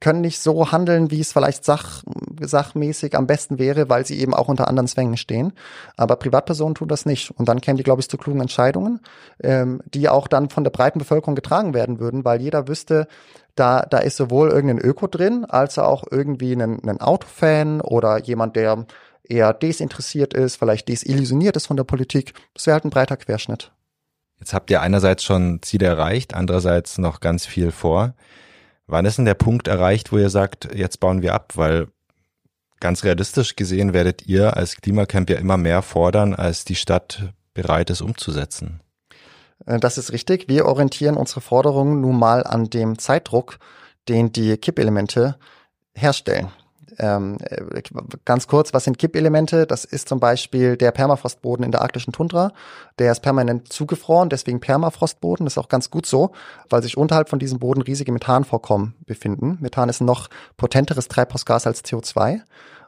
[0.00, 2.02] können nicht so handeln, wie es vielleicht sach,
[2.40, 5.52] sachmäßig am besten wäre, weil sie eben auch unter anderen Zwängen stehen.
[5.96, 7.30] Aber Privatpersonen tun das nicht.
[7.30, 9.00] Und dann kämen die, glaube ich, zu klugen Entscheidungen,
[9.42, 13.08] ähm, die auch dann von der breiten Bevölkerung getragen werden würden, weil jeder wüsste,
[13.54, 18.56] da, da ist sowohl irgendein Öko drin, als auch irgendwie ein, ein Autofan oder jemand,
[18.56, 18.86] der
[19.24, 22.34] eher desinteressiert ist, vielleicht desillusioniert ist von der Politik.
[22.54, 23.72] Das wäre halt ein breiter Querschnitt.
[24.38, 28.14] Jetzt habt ihr einerseits schon Ziele erreicht, andererseits noch ganz viel vor.
[28.86, 31.54] Wann ist denn der Punkt erreicht, wo ihr sagt, jetzt bauen wir ab?
[31.56, 31.88] Weil
[32.80, 37.90] ganz realistisch gesehen werdet ihr als Klimacamp ja immer mehr fordern, als die Stadt bereit
[37.90, 38.80] ist umzusetzen.
[39.64, 40.48] Äh, das ist richtig.
[40.48, 43.58] Wir orientieren unsere Forderungen nun mal an dem Zeitdruck,
[44.08, 45.36] den die Kippelemente
[45.94, 46.50] herstellen.
[46.98, 47.82] Ähm, äh,
[48.24, 49.66] ganz kurz, was sind Kippelemente?
[49.66, 52.52] Das ist zum Beispiel der Permafrostboden in der arktischen Tundra.
[52.98, 55.46] Der ist permanent zugefroren, deswegen Permafrostboden.
[55.46, 56.32] Das ist auch ganz gut so,
[56.70, 59.58] weil sich unterhalb von diesem Boden riesige Methanvorkommen befinden.
[59.60, 62.40] Methan ist ein noch potenteres Treibhausgas als CO2.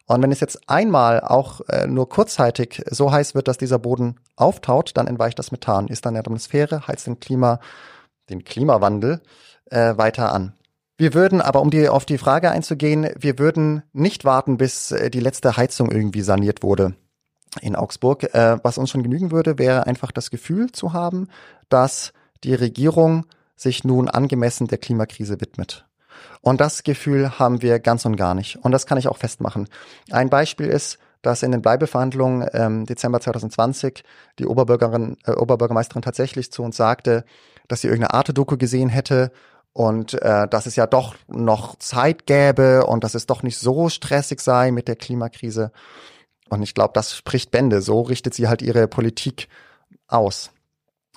[0.06, 4.18] Und wenn es jetzt einmal auch äh, nur kurzzeitig so heiß wird, dass dieser Boden
[4.36, 7.60] auftaut, dann entweicht das Methan, ist dann in der Atmosphäre, heizt den Klima,
[8.30, 9.20] den Klimawandel
[9.66, 10.54] äh, weiter an.
[10.98, 15.10] Wir würden aber, um die, auf die Frage einzugehen, wir würden nicht warten, bis äh,
[15.10, 16.94] die letzte Heizung irgendwie saniert wurde
[17.60, 18.34] in Augsburg.
[18.34, 21.28] Äh, was uns schon genügen würde, wäre einfach das Gefühl zu haben,
[21.68, 25.86] dass die Regierung sich nun angemessen der Klimakrise widmet.
[26.40, 28.56] Und das Gefühl haben wir ganz und gar nicht.
[28.56, 29.68] Und das kann ich auch festmachen.
[30.10, 34.02] Ein Beispiel ist, dass in den Bleibeverhandlungen ähm, Dezember 2020
[34.40, 37.24] die Oberbürgerin, äh, Oberbürgermeisterin tatsächlich zu uns sagte,
[37.68, 39.30] dass sie irgendeine Arte-Doku gesehen hätte
[39.78, 43.88] und äh, dass es ja doch noch Zeit gäbe und dass es doch nicht so
[43.88, 45.70] stressig sei mit der Klimakrise.
[46.48, 47.80] Und ich glaube, das spricht Bände.
[47.80, 49.46] So richtet sie halt ihre Politik
[50.08, 50.50] aus.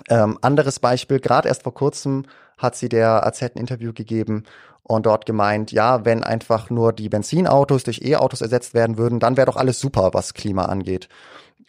[0.08, 2.24] Ähm, anderes Beispiel, gerade erst vor kurzem
[2.56, 4.44] hat sie der AZ ein Interview gegeben
[4.84, 9.36] und dort gemeint, ja, wenn einfach nur die Benzinautos durch E-Autos ersetzt werden würden, dann
[9.36, 11.08] wäre doch alles super, was Klima angeht.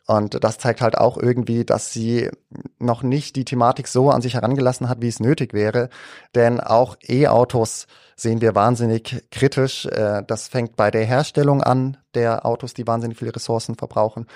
[0.06, 2.30] Und das zeigt halt auch irgendwie, dass sie
[2.78, 5.89] noch nicht die Thematik so an sich herangelassen hat, wie es nötig wäre.
[6.36, 9.86] Denn auch E-Autos sehen wir wahnsinnig kritisch.
[9.86, 14.28] Äh, das fängt bei der Herstellung an der Autos, die wahnsinnig viele Ressourcen verbrauchen.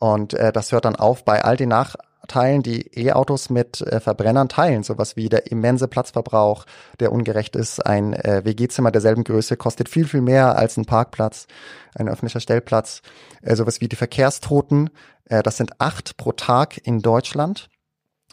[0.00, 1.94] Und äh, das hört dann auf bei all den Nach
[2.26, 4.82] teilen, die E-Autos mit äh, Verbrennern teilen.
[4.82, 6.64] Sowas wie der immense Platzverbrauch,
[7.00, 7.84] der ungerecht ist.
[7.84, 11.46] Ein äh, WG-Zimmer derselben Größe kostet viel, viel mehr als ein Parkplatz,
[11.94, 13.02] ein öffentlicher Stellplatz.
[13.42, 14.90] Äh, sowas wie die Verkehrstoten,
[15.26, 17.70] das sind acht pro Tag in Deutschland.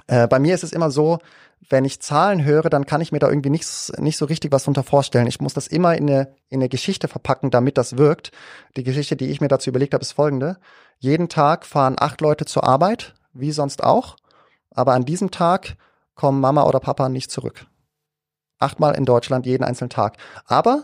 [0.08, 1.20] Bei mir ist es immer so,
[1.70, 4.66] wenn ich Zahlen höre, dann kann ich mir da irgendwie nichts, nicht so richtig was
[4.66, 5.28] drunter vorstellen.
[5.28, 8.32] Ich muss das immer in eine, in eine Geschichte verpacken, damit das wirkt.
[8.76, 10.58] Die Geschichte, die ich mir dazu überlegt habe, ist folgende.
[11.00, 14.18] Jeden Tag fahren acht Leute zur Arbeit, wie sonst auch.
[14.74, 15.76] Aber an diesem Tag
[16.16, 17.66] kommen Mama oder Papa nicht zurück.
[18.60, 20.18] Achtmal in Deutschland jeden einzelnen Tag.
[20.46, 20.84] Aber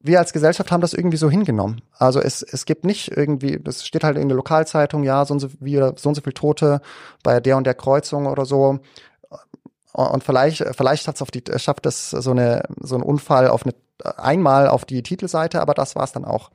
[0.00, 1.80] wir als Gesellschaft haben das irgendwie so hingenommen.
[1.96, 5.40] Also es, es gibt nicht irgendwie, das steht halt in der Lokalzeitung, ja, so und
[5.40, 6.80] so, wie, so und so viel Tote
[7.22, 8.80] bei der und der Kreuzung oder so.
[9.92, 13.74] Und vielleicht, vielleicht es auf die, schafft es so eine, so ein Unfall auf eine,
[14.16, 16.50] einmal auf die Titelseite, aber das war's dann auch.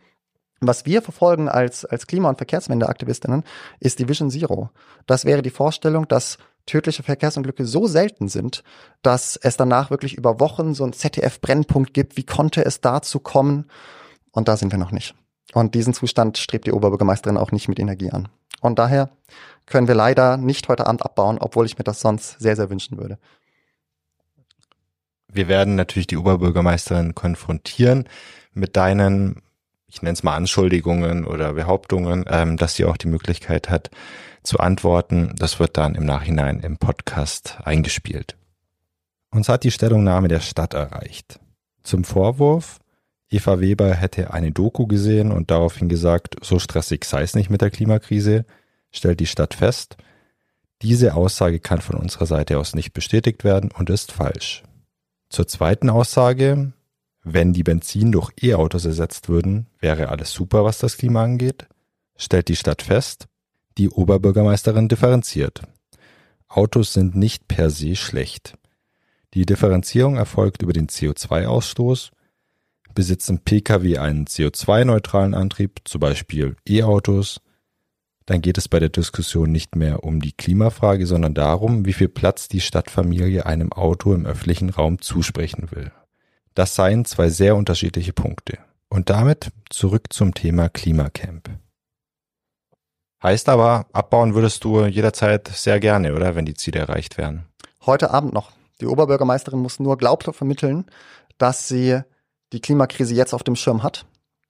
[0.60, 3.44] Was wir verfolgen als, als Klima- und Verkehrswendeaktivistinnen
[3.80, 4.70] ist die Vision Zero.
[5.06, 8.64] Das wäre die Vorstellung, dass tödliche Verkehrsunglücke so selten sind,
[9.02, 12.18] dass es danach wirklich über Wochen so ein ZDF-Brennpunkt gibt.
[12.18, 13.66] Wie konnte es dazu kommen?
[14.32, 15.16] Und da sind wir noch nicht.
[15.54, 18.28] Und diesen Zustand strebt die Oberbürgermeisterin auch nicht mit Energie an.
[18.62, 19.10] Und daher
[19.66, 22.98] können wir leider nicht heute Abend abbauen, obwohl ich mir das sonst sehr, sehr wünschen
[22.98, 23.18] würde.
[25.28, 28.08] Wir werden natürlich die Oberbürgermeisterin konfrontieren
[28.54, 29.42] mit deinen
[29.98, 33.90] ich nenne es mal Anschuldigungen oder Behauptungen, ähm, dass sie auch die Möglichkeit hat
[34.44, 35.34] zu antworten.
[35.40, 38.38] Das wird dann im Nachhinein im Podcast eingespielt.
[39.32, 41.40] Uns hat die Stellungnahme der Stadt erreicht.
[41.82, 42.78] Zum Vorwurf,
[43.32, 47.62] Eva Weber hätte eine Doku gesehen und daraufhin gesagt, so stressig sei es nicht mit
[47.62, 48.46] der Klimakrise,
[48.92, 49.98] stellt die Stadt fest,
[50.84, 54.62] diese Aussage kann von unserer Seite aus nicht bestätigt werden und ist falsch.
[55.30, 56.72] Zur zweiten Aussage,
[57.34, 61.68] wenn die Benzin durch E-Autos ersetzt würden, wäre alles super, was das Klima angeht,
[62.16, 63.28] stellt die Stadt fest.
[63.78, 65.62] Die Oberbürgermeisterin differenziert.
[66.48, 68.58] Autos sind nicht per se schlecht.
[69.34, 72.12] Die Differenzierung erfolgt über den CO2-Ausstoß.
[72.96, 77.42] Besitzen Pkw einen CO2-neutralen Antrieb, zum Beispiel E-Autos,
[78.28, 82.10] dann geht es bei der Diskussion nicht mehr um die Klimafrage, sondern darum, wie viel
[82.10, 85.92] Platz die Stadtfamilie einem Auto im öffentlichen Raum zusprechen will.
[86.58, 88.58] Das seien zwei sehr unterschiedliche Punkte.
[88.90, 91.52] Und damit zurück zum Thema Klimacamp.
[93.22, 97.46] Heißt aber, abbauen würdest du jederzeit sehr gerne, oder, wenn die Ziele erreicht werden?
[97.86, 98.54] Heute Abend noch.
[98.82, 100.86] Die Oberbürgermeisterin muss nur glaubhaft vermitteln,
[101.38, 102.00] dass sie
[102.52, 104.08] die Klimakrise jetzt auf dem Schirm hat.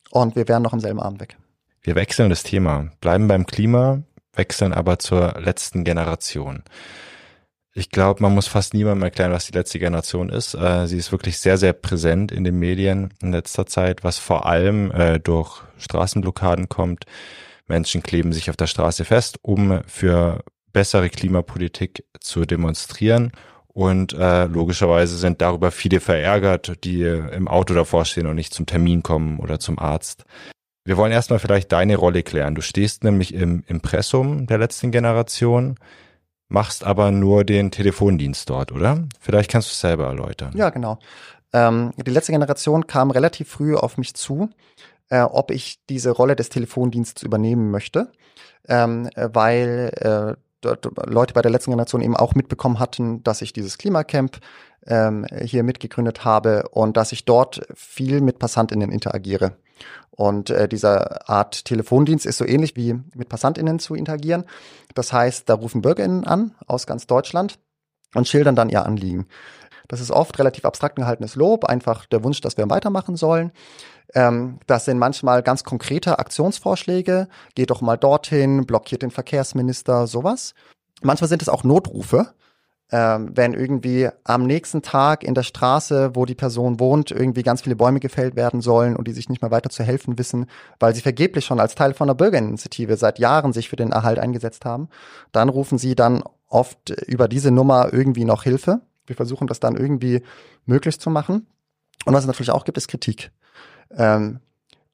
[0.09, 1.35] Und wir wären noch am selben Abend weg.
[1.81, 6.63] Wir wechseln das Thema, bleiben beim Klima, wechseln aber zur letzten Generation.
[7.77, 10.55] Ich glaube, man muss fast niemandem erklären, was die letzte Generation ist.
[10.55, 14.47] Äh, sie ist wirklich sehr, sehr präsent in den Medien in letzter Zeit, was vor
[14.47, 17.05] allem äh, durch Straßenblockaden kommt.
[17.67, 23.31] Menschen kleben sich auf der Straße fest, um für bessere Klimapolitik zu demonstrieren.
[23.67, 28.65] Und äh, logischerweise sind darüber viele verärgert, die im Auto davor stehen und nicht zum
[28.65, 30.23] Termin kommen oder zum Arzt.
[30.83, 32.55] Wir wollen erstmal vielleicht deine Rolle klären.
[32.55, 35.75] Du stehst nämlich im Impressum der letzten Generation
[36.49, 39.07] machst aber nur den Telefondienst dort, oder?
[39.19, 40.51] Vielleicht kannst du es selber erläutern.
[40.55, 40.99] Ja, genau.
[41.53, 44.49] Ähm, die letzte Generation kam relativ früh auf mich zu,
[45.10, 48.12] äh, ob ich diese Rolle des Telefondienstes übernehmen möchte,
[48.67, 50.36] ähm, weil äh,
[51.05, 54.39] Leute bei der letzten Generation eben auch mitbekommen hatten, dass ich dieses Klimacamp
[54.86, 59.57] ähm, hier mitgegründet habe und dass ich dort viel mit PassantInnen interagiere.
[60.11, 64.45] Und äh, dieser Art Telefondienst ist so ähnlich wie mit PassantInnen zu interagieren.
[64.95, 67.59] Das heißt, da rufen BürgerInnen an aus ganz Deutschland
[68.15, 69.27] und schildern dann ihr Anliegen.
[69.87, 73.51] Das ist oft relativ abstrakt gehaltenes Lob, einfach der Wunsch, dass wir weitermachen sollen.
[74.13, 77.27] Ähm, das sind manchmal ganz konkrete Aktionsvorschläge.
[77.55, 80.53] Geht doch mal dorthin, blockiert den Verkehrsminister, sowas.
[81.01, 82.33] Manchmal sind es auch Notrufe,
[82.91, 87.62] ähm, wenn irgendwie am nächsten Tag in der Straße, wo die Person wohnt, irgendwie ganz
[87.62, 90.45] viele Bäume gefällt werden sollen und die sich nicht mehr weiter zu helfen wissen,
[90.80, 94.19] weil sie vergeblich schon als Teil von einer Bürgerinitiative seit Jahren sich für den Erhalt
[94.19, 94.88] eingesetzt haben,
[95.34, 98.82] dann rufen sie dann oft über diese Nummer irgendwie noch Hilfe.
[99.06, 100.21] Wir versuchen das dann irgendwie
[100.65, 101.45] möglich zu machen.
[102.06, 103.32] Und was es natürlich auch gibt, ist Kritik.
[103.91, 104.39] Ähm,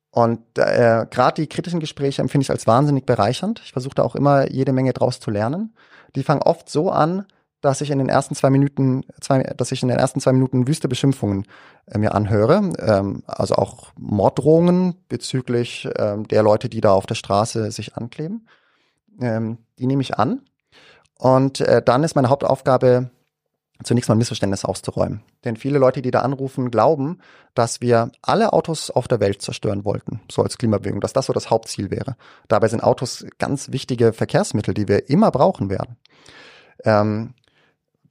[0.10, 3.62] und äh, gerade die kritischen Gespräche empfinde ich als wahnsinnig bereichernd.
[3.64, 5.76] Ich versuche da auch immer jede Menge draus zu lernen.
[6.16, 7.26] Die fangen oft so an,
[7.63, 10.67] dass ich in den ersten zwei Minuten, zwei, dass ich in den ersten zwei Minuten
[10.67, 11.47] wüste Beschimpfungen
[11.86, 17.15] äh, mir anhöre, ähm, also auch Morddrohungen bezüglich ähm, der Leute, die da auf der
[17.15, 18.47] Straße sich ankleben.
[19.21, 20.41] Ähm, die nehme ich an.
[21.17, 23.12] Und äh, dann ist meine Hauptaufgabe,
[23.82, 25.23] zunächst mal Missverständnis auszuräumen.
[25.45, 27.19] Denn viele Leute, die da anrufen, glauben,
[27.54, 31.34] dass wir alle Autos auf der Welt zerstören wollten, so als Klimabewegung, dass das so
[31.34, 32.17] das Hauptziel wäre.
[32.49, 35.95] Dabei sind Autos ganz wichtige Verkehrsmittel, die wir immer brauchen werden.
[36.84, 37.36] Ähm,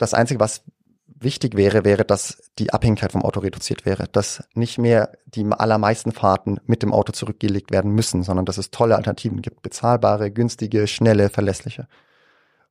[0.02, 0.64] das Einzige, was
[1.06, 6.12] wichtig wäre, wäre, dass die Abhängigkeit vom Auto reduziert wäre, dass nicht mehr die allermeisten
[6.12, 10.86] Fahrten mit dem Auto zurückgelegt werden müssen, sondern dass es tolle Alternativen gibt, bezahlbare, günstige,
[10.86, 11.86] schnelle, verlässliche.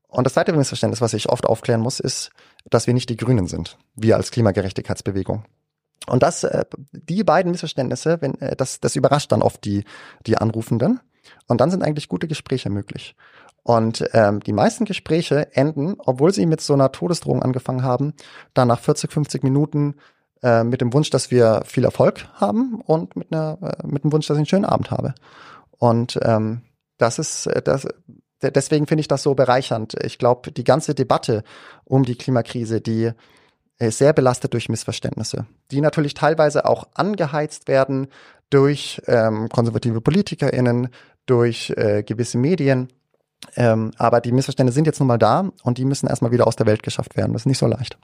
[0.07, 2.31] Und das zweite Missverständnis, was ich oft aufklären muss, ist,
[2.69, 5.45] dass wir nicht die Grünen sind, wir als Klimagerechtigkeitsbewegung.
[6.07, 9.85] Und das, äh, die beiden Missverständnisse, wenn, äh, das, das überrascht dann oft die,
[10.25, 10.99] die Anrufenden.
[11.47, 13.15] Und dann sind eigentlich gute Gespräche möglich.
[13.63, 18.13] Und ähm, die meisten Gespräche enden, obwohl sie mit so einer Todesdrohung angefangen haben,
[18.53, 19.95] dann nach 40, 50 Minuten
[20.41, 24.11] äh, mit dem Wunsch, dass wir viel Erfolg haben und mit, einer, äh, mit dem
[24.11, 25.13] Wunsch, dass ich einen schönen Abend habe.
[25.77, 26.61] Und ähm,
[26.97, 27.87] das ist, äh, das,
[28.41, 29.95] deswegen finde ich das so bereichernd.
[30.03, 31.43] Ich glaube, die ganze Debatte
[31.83, 33.11] um die Klimakrise, die
[33.77, 38.07] ist sehr belastet durch Missverständnisse, die natürlich teilweise auch angeheizt werden
[38.49, 40.89] durch ähm, konservative PolitikerInnen,
[41.25, 42.89] durch äh, gewisse Medien.
[43.55, 46.55] Ähm, aber die Missverständnisse sind jetzt nun mal da und die müssen erstmal wieder aus
[46.55, 47.33] der Welt geschafft werden.
[47.33, 47.97] Das ist nicht so leicht.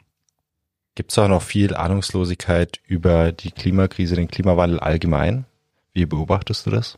[0.95, 5.45] Gibt es auch noch viel Ahnungslosigkeit über die Klimakrise, den Klimawandel allgemein?
[5.93, 6.97] Wie beobachtest du das?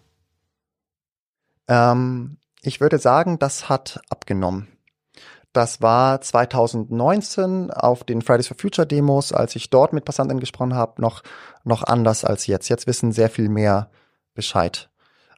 [1.67, 4.67] Ähm, ich würde sagen, das hat abgenommen.
[5.51, 10.75] Das war 2019 auf den Fridays for Future Demos, als ich dort mit Passanten gesprochen
[10.75, 11.23] habe, noch,
[11.63, 12.69] noch anders als jetzt.
[12.69, 13.89] Jetzt wissen sehr viel mehr
[14.33, 14.89] Bescheid.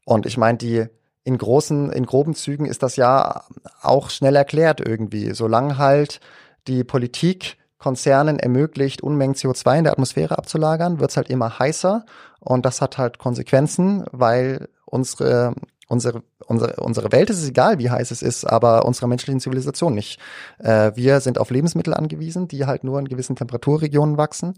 [0.05, 0.87] Und ich meine, die
[1.23, 3.43] in großen, in groben Zügen ist das ja
[3.81, 5.33] auch schnell erklärt irgendwie.
[5.33, 6.19] Solange halt
[6.67, 12.05] die Politik Konzernen ermöglicht, Unmengen CO2 in der Atmosphäre abzulagern, wird's halt immer heißer.
[12.39, 15.55] Und das hat halt Konsequenzen, weil unsere,
[15.87, 19.95] unsere, unsere, unsere Welt ist es egal, wie heiß es ist, aber unserer menschlichen Zivilisation
[19.95, 20.19] nicht.
[20.59, 24.53] Äh, wir sind auf Lebensmittel angewiesen, die halt nur in gewissen Temperaturregionen wachsen.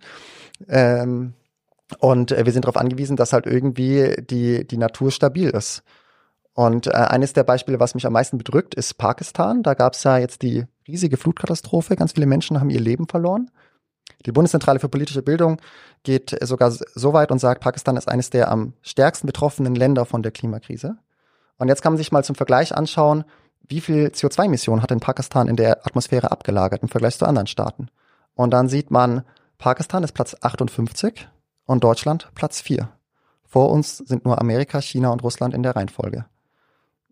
[0.67, 1.33] Ähm,
[1.99, 5.83] und äh, wir sind darauf angewiesen, dass halt irgendwie die, die Natur stabil ist.
[6.53, 9.63] Und äh, eines der Beispiele, was mich am meisten bedrückt, ist Pakistan.
[9.63, 11.95] Da gab es ja jetzt die riesige Flutkatastrophe.
[11.95, 13.49] Ganz viele Menschen haben ihr Leben verloren.
[14.25, 15.59] Die Bundeszentrale für politische Bildung
[16.03, 20.21] geht sogar so weit und sagt, Pakistan ist eines der am stärksten betroffenen Länder von
[20.21, 20.97] der Klimakrise.
[21.57, 23.23] Und jetzt kann man sich mal zum Vergleich anschauen,
[23.67, 27.87] wie viel CO2-Emissionen hat denn Pakistan in der Atmosphäre abgelagert im Vergleich zu anderen Staaten.
[28.35, 29.23] Und dann sieht man,
[29.57, 31.27] Pakistan ist Platz 58
[31.65, 32.89] und Deutschland Platz 4.
[33.45, 36.25] Vor uns sind nur Amerika, China und Russland in der Reihenfolge.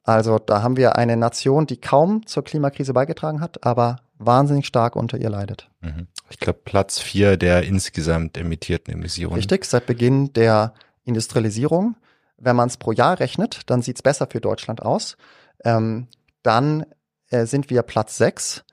[0.03, 4.95] Also da haben wir eine Nation, die kaum zur Klimakrise beigetragen hat, aber wahnsinnig stark
[4.95, 5.69] unter ihr leidet.
[5.81, 6.07] Mhm.
[6.29, 9.35] Ich glaube Platz vier der insgesamt emittierten Emissionen.
[9.35, 11.95] Richtig, seit Beginn der Industrialisierung.
[12.37, 15.17] Wenn man es pro Jahr rechnet, dann sieht es besser für Deutschland aus.
[15.63, 16.07] Ähm,
[16.41, 16.85] dann
[17.29, 18.63] äh, sind wir Platz sechs,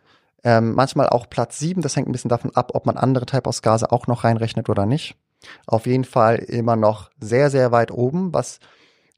[0.45, 1.83] ähm, manchmal auch Platz sieben.
[1.83, 5.17] Das hängt ein bisschen davon ab, ob man andere Treibhausgase auch noch reinrechnet oder nicht.
[5.67, 8.59] Auf jeden Fall immer noch sehr, sehr weit oben, was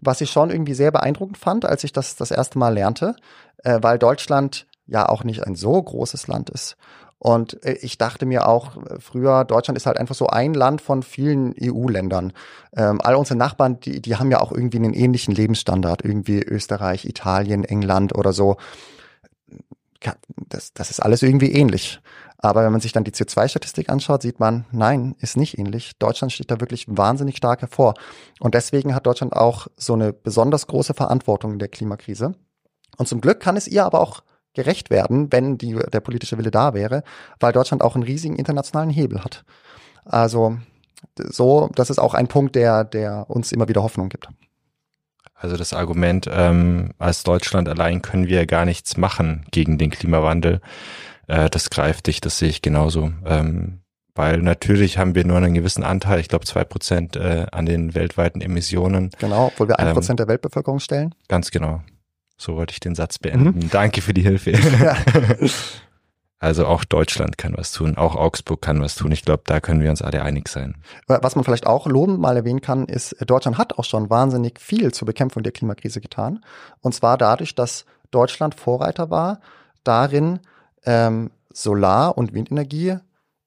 [0.00, 3.16] was ich schon irgendwie sehr beeindruckend fand, als ich das das erste Mal lernte,
[3.64, 6.76] äh, weil Deutschland ja auch nicht ein so großes Land ist.
[7.18, 10.80] Und äh, ich dachte mir auch äh, früher, Deutschland ist halt einfach so ein Land
[10.80, 12.32] von vielen EU-Ländern.
[12.74, 17.04] Ähm, all unsere Nachbarn, die, die haben ja auch irgendwie einen ähnlichen Lebensstandard, irgendwie Österreich,
[17.04, 18.56] Italien, England oder so.
[20.48, 22.00] Das, das ist alles irgendwie ähnlich.
[22.42, 25.98] Aber wenn man sich dann die CO2-Statistik anschaut, sieht man, nein, ist nicht ähnlich.
[25.98, 27.94] Deutschland steht da wirklich wahnsinnig stark hervor.
[28.38, 32.32] Und deswegen hat Deutschland auch so eine besonders große Verantwortung in der Klimakrise.
[32.96, 34.22] Und zum Glück kann es ihr aber auch
[34.54, 37.02] gerecht werden, wenn die, der politische Wille da wäre,
[37.38, 39.44] weil Deutschland auch einen riesigen internationalen Hebel hat.
[40.04, 40.56] Also
[41.16, 44.28] so, das ist auch ein Punkt, der, der uns immer wieder Hoffnung gibt.
[45.34, 50.60] Also das Argument, ähm, als Deutschland allein können wir gar nichts machen gegen den Klimawandel,
[51.30, 53.12] äh, das greift dich, das sehe ich genauso.
[53.24, 53.80] Ähm,
[54.14, 57.94] weil natürlich haben wir nur einen gewissen Anteil, ich glaube zwei Prozent äh, an den
[57.94, 59.10] weltweiten Emissionen.
[59.18, 61.14] Genau, obwohl wir ein ähm, Prozent der Weltbevölkerung stellen.
[61.28, 61.82] Ganz genau.
[62.36, 63.58] So wollte ich den Satz beenden.
[63.58, 63.70] Mhm.
[63.70, 64.52] Danke für die Hilfe.
[64.82, 64.96] Ja.
[66.42, 69.12] Also auch Deutschland kann was tun, auch Augsburg kann was tun.
[69.12, 70.74] Ich glaube, da können wir uns alle einig sein.
[71.06, 74.90] Was man vielleicht auch lobend mal erwähnen kann, ist, Deutschland hat auch schon wahnsinnig viel
[74.90, 76.42] zur Bekämpfung der Klimakrise getan.
[76.80, 79.40] Und zwar dadurch, dass Deutschland Vorreiter war,
[79.84, 80.40] darin
[80.84, 82.96] ähm, Solar- und Windenergie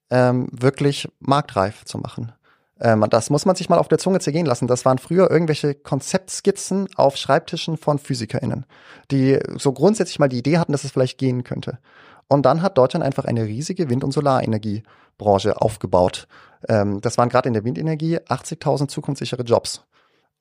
[0.09, 2.31] ähm, wirklich marktreif zu machen.
[2.79, 4.67] Ähm, das muss man sich mal auf der Zunge zergehen lassen.
[4.67, 8.65] Das waren früher irgendwelche Konzeptskizzen auf Schreibtischen von PhysikerInnen,
[9.11, 11.79] die so grundsätzlich mal die Idee hatten, dass es vielleicht gehen könnte.
[12.27, 16.27] Und dann hat Deutschland einfach eine riesige Wind- und Solarenergiebranche aufgebaut.
[16.67, 19.83] Ähm, das waren gerade in der Windenergie 80.000 zukunftssichere Jobs.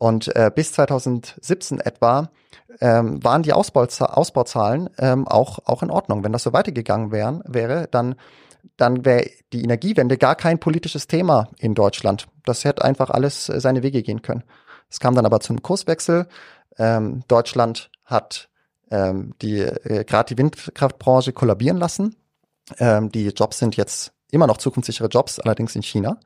[0.02, 2.28] Und äh, bis 2017 etwa
[2.80, 6.24] ähm, waren die Ausbauza Ausbauzahlen ähm, auch, auch in Ordnung.
[6.24, 8.16] Wenn das so weitergegangen wären, wäre, dann,
[8.76, 12.26] dann wäre die Energiewende gar kein politisches Thema in Deutschland.
[12.44, 14.42] Das hätte einfach alles äh, seine Wege gehen können.
[14.90, 16.26] Es kam dann aber zum Kurswechsel.
[16.78, 18.48] Ähm, Deutschland hat
[18.90, 22.16] ähm, die äh, gerade die Windkraftbranche kollabieren lassen.
[22.80, 26.18] Ähm, die Jobs sind jetzt immer noch zukunftssichere Jobs, allerdings in China.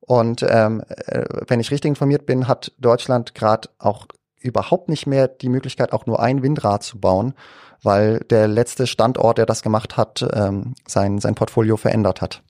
[0.00, 4.06] Und ähm, äh, wenn ich richtig informiert bin, hat Deutschland gerade auch
[4.40, 7.34] überhaupt nicht mehr die Möglichkeit, auch nur ein Windrad zu bauen,
[7.82, 12.42] weil der letzte Standort, der das gemacht hat, ähm, sein, sein Portfolio verändert hat.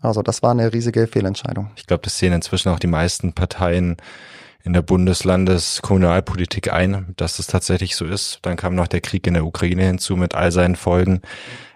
[0.00, 1.70] Also das war eine riesige Fehlentscheidung.
[1.76, 3.96] Ich glaube, das sehen inzwischen auch die meisten Parteien
[4.62, 8.40] in der Bundeslandeskommunalpolitik ein, dass es tatsächlich so ist.
[8.42, 11.22] Dann kam noch der Krieg in der Ukraine hinzu mit all seinen Folgen.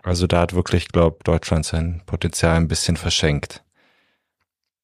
[0.03, 3.63] Also da hat wirklich, glaube Deutschland sein Potenzial ein bisschen verschenkt.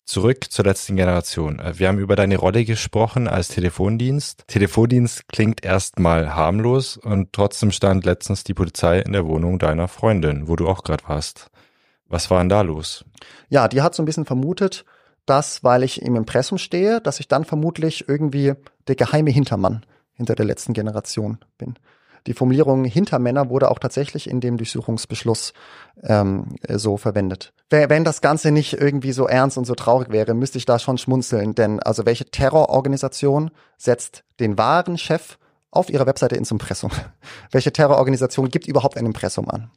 [0.08, 1.58] Zurück zur letzten Generation.
[1.58, 4.44] Äh, wir haben über deine Rolle gesprochen als Telefondienst.
[4.46, 10.48] Telefondienst klingt erstmal harmlos und trotzdem stand letztens die Polizei in der Wohnung deiner Freundin,
[10.48, 11.50] wo du auch gerade warst.
[12.06, 13.04] Was war denn da los?
[13.50, 14.86] Ja, die hat so ein bisschen vermutet,
[15.26, 18.54] dass, weil ich im Impressum stehe, dass ich dann vermutlich irgendwie
[18.86, 19.84] der geheime Hintermann
[20.14, 21.74] hinter der letzten Generation bin.
[22.26, 25.52] Die Formulierung Hintermänner wurde auch tatsächlich in dem Durchsuchungsbeschluss
[26.02, 27.52] ähm, so verwendet.
[27.70, 30.96] Wenn das Ganze nicht irgendwie so ernst und so traurig wäre, müsste ich da schon
[30.98, 35.38] schmunzeln, denn also welche Terrororganisation setzt den wahren Chef
[35.70, 36.90] auf ihrer Webseite ins Impressum?
[37.50, 39.70] welche Terrororganisation gibt überhaupt ein Impressum an?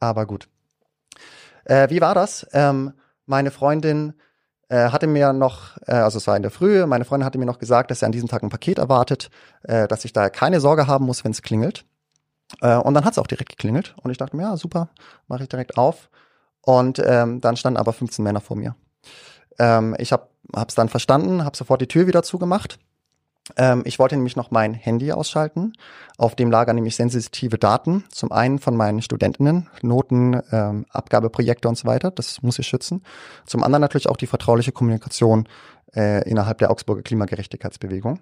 [0.00, 0.48] Aber gut.
[1.64, 2.46] Äh, wie war das?
[2.52, 2.94] Ähm,
[3.26, 4.14] meine Freundin
[4.68, 7.46] äh, hatte mir noch, äh, also es war in der Früh, meine Freundin hatte mir
[7.46, 9.30] noch gesagt, dass sie an diesem Tag ein Paket erwartet,
[9.62, 11.84] äh, dass ich da keine Sorge haben muss, wenn es klingelt.
[12.60, 14.90] Äh, und dann hat es auch direkt geklingelt und ich dachte mir, ja, super,
[15.26, 16.10] mache ich direkt auf.
[16.62, 18.74] Und ähm, dann standen aber 15 Männer vor mir.
[19.58, 20.28] Ähm, ich habe
[20.66, 22.78] es dann verstanden, habe sofort die Tür wieder zugemacht
[23.56, 25.72] ähm, ich wollte nämlich noch mein Handy ausschalten.
[26.16, 28.04] Auf dem lagern nämlich sensitive Daten.
[28.10, 32.10] Zum einen von meinen Studentinnen, Noten, ähm, Abgabeprojekte und so weiter.
[32.10, 33.02] Das muss ich schützen.
[33.46, 35.48] Zum anderen natürlich auch die vertrauliche Kommunikation
[35.94, 38.20] äh, innerhalb der Augsburger Klimagerechtigkeitsbewegung.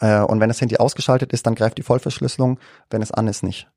[0.00, 2.58] Äh, und wenn das Handy ausgeschaltet ist, dann greift die Vollverschlüsselung.
[2.90, 3.68] Wenn es an ist, nicht.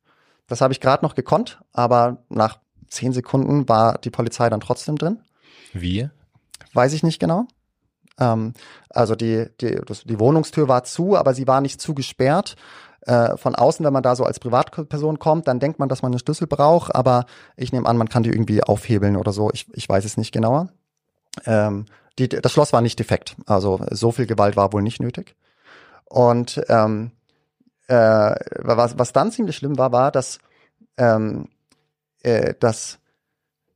[0.48, 4.98] Das habe ich gerade noch gekonnt, aber nach zehn Sekunden war die Polizei dann trotzdem
[4.98, 5.20] drin.
[5.72, 6.10] Wie?
[6.74, 7.48] Weiß ich nicht genau.
[8.20, 8.53] Ähm,
[8.89, 12.55] also die, die, das, die Wohnungstür war zu, aber sie war nicht zugesperrt.
[13.01, 16.14] Äh, von außen, wenn man da so als Privatperson kommt, dann denkt man, dass man
[16.14, 17.26] einen Schlüssel braucht, aber
[17.57, 19.49] ich nehme an, man kann die irgendwie aufhebeln oder so.
[19.51, 20.70] Ich, ich weiß es nicht genauer.
[21.45, 21.86] Ähm,
[22.18, 25.36] die, das Schloss war nicht defekt, also so viel Gewalt war wohl nicht nötig.
[26.05, 27.11] Und ähm,
[27.88, 30.38] äh, was, was dann ziemlich schlimm war, war, dass,
[30.97, 31.49] ähm,
[32.22, 32.99] äh, dass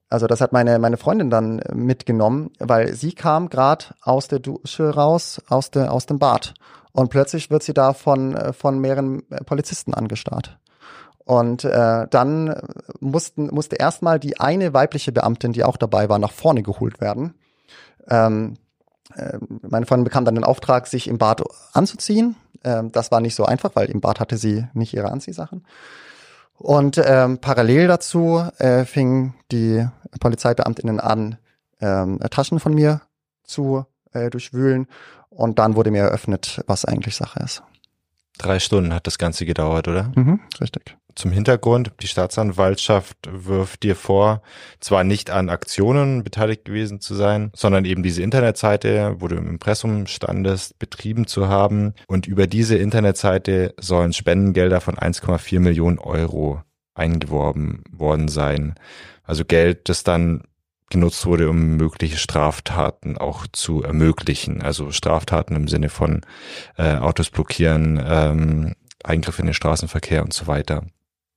[0.10, 4.90] also das hat meine, meine Freundin dann mitgenommen, weil sie kam gerade aus der Dusche
[4.90, 6.54] raus, aus, de, aus dem Bad.
[6.94, 10.58] Und plötzlich wird sie da von, von mehreren Polizisten angestarrt.
[11.28, 12.56] Und äh, dann
[13.02, 17.34] mussten, musste erstmal die eine weibliche Beamtin, die auch dabei war, nach vorne geholt werden.
[18.08, 18.54] Ähm,
[19.14, 21.44] äh, meine Freundin bekam dann den Auftrag, sich im Bad
[21.74, 22.38] anzuziehen.
[22.64, 25.66] Ähm, das war nicht so einfach, weil im Bad hatte sie nicht ihre Anziehsachen.
[26.58, 29.88] Und ähm, parallel dazu äh, fingen die
[30.20, 31.38] Polizeibeamtinnen an,
[31.80, 33.02] ähm, Taschen von mir
[33.44, 34.88] zu äh, durchwühlen.
[35.30, 37.62] Und dann wurde mir eröffnet, was eigentlich Sache ist.
[38.40, 40.12] Drei Stunden hat das Ganze gedauert, oder?
[40.16, 40.98] Mhm, richtig.
[41.18, 44.44] Zum Hintergrund, die Staatsanwaltschaft wirft dir vor,
[44.80, 49.50] zwar nicht an Aktionen beteiligt gewesen zu sein, sondern eben diese Internetseite, wo du im
[49.50, 51.96] Impressum standest, betrieben zu haben.
[52.08, 56.62] Und über diese Internetseite sollen Spendengelder von 1,4 Millionen Euro
[56.94, 58.76] eingeworben worden sein.
[59.24, 60.44] Also Geld, das dann
[60.92, 64.62] genutzt wurde, um mögliche Straftaten auch zu ermöglichen.
[64.62, 66.22] Also Straftaten im Sinne von
[66.78, 70.84] äh, Autos blockieren, ähm, Eingriff in den Straßenverkehr und so weiter.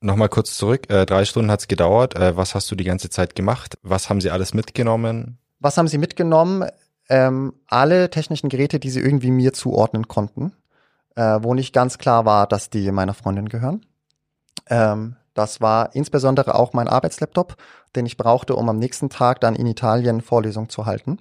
[0.01, 0.91] Nochmal kurz zurück.
[0.91, 2.17] Äh, drei Stunden hat's gedauert.
[2.17, 3.79] Äh, was hast du die ganze Zeit gemacht?
[3.83, 5.39] Was haben sie alles mitgenommen?
[5.59, 6.69] Was haben sie mitgenommen?
[7.09, 10.53] Ähm, alle technischen Geräte, die sie irgendwie mir zuordnen konnten,
[11.17, 13.85] äh, wo nicht ganz klar war, dass die meiner Freundin gehören.
[14.69, 17.57] Ähm, Das war insbesondere auch mein Arbeitslaptop,
[17.95, 21.19] den ich brauchte, um am nächsten Tag dann in Italien Vorlesung zu halten.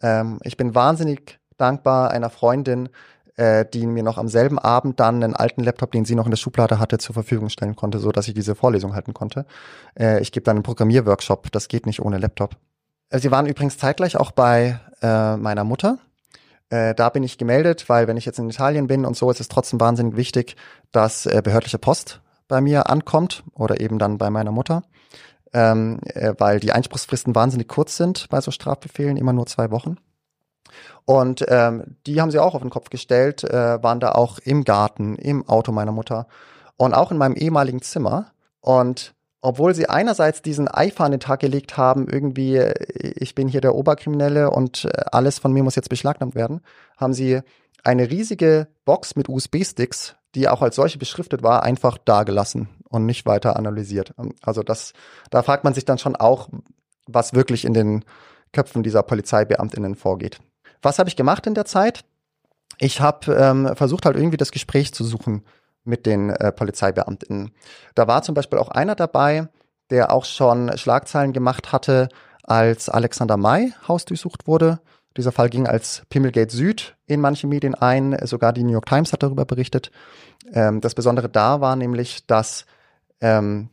[0.00, 2.88] Ähm, ich bin wahnsinnig dankbar einer Freundin,
[3.38, 6.30] äh, die mir noch am selben Abend dann einen alten Laptop, den sie noch in
[6.30, 9.46] der Schublade hatte, zur Verfügung stellen konnte, so dass ich diese Vorlesung halten konnte.
[9.98, 12.56] Äh, ich gebe dann einen Programmierworkshop, das geht nicht ohne Laptop.
[13.10, 15.98] Äh, sie waren übrigens zeitgleich auch bei äh, meiner Mutter.
[16.70, 19.40] Äh, da bin ich gemeldet, weil wenn ich jetzt in Italien bin und so, ist
[19.40, 20.56] es trotzdem wahnsinnig wichtig,
[20.90, 24.82] dass äh, behördliche Post bei mir ankommt oder eben dann bei meiner Mutter,
[25.52, 29.96] ähm, äh, weil die Einspruchsfristen wahnsinnig kurz sind bei so Strafbefehlen, immer nur zwei Wochen.
[31.04, 34.64] Und ähm, die haben sie auch auf den Kopf gestellt, äh, waren da auch im
[34.64, 36.26] Garten, im Auto meiner Mutter
[36.76, 38.32] und auch in meinem ehemaligen Zimmer.
[38.60, 42.74] Und obwohl sie einerseits diesen Eifer an den Tag gelegt haben, irgendwie, äh,
[43.16, 46.60] ich bin hier der Oberkriminelle und äh, alles von mir muss jetzt beschlagnahmt werden,
[46.96, 47.40] haben sie
[47.84, 53.26] eine riesige Box mit USB-Sticks, die auch als solche beschriftet war, einfach dagelassen und nicht
[53.26, 54.14] weiter analysiert.
[54.42, 54.92] Also das,
[55.30, 56.48] da fragt man sich dann schon auch,
[57.06, 58.04] was wirklich in den
[58.52, 60.40] Köpfen dieser Polizeibeamtinnen vorgeht.
[60.82, 62.04] Was habe ich gemacht in der Zeit?
[62.78, 65.44] Ich habe ähm, versucht halt irgendwie das Gespräch zu suchen
[65.84, 67.52] mit den äh, Polizeibeamten.
[67.94, 69.48] Da war zum Beispiel auch einer dabei,
[69.90, 72.08] der auch schon Schlagzeilen gemacht hatte,
[72.44, 74.80] als Alexander May hausdurchsucht wurde.
[75.16, 78.16] Dieser Fall ging als Pimmelgate Süd in manche Medien ein.
[78.24, 79.90] Sogar die New York Times hat darüber berichtet.
[80.52, 82.66] Ähm, das Besondere da war nämlich, dass
[83.20, 83.70] ähm,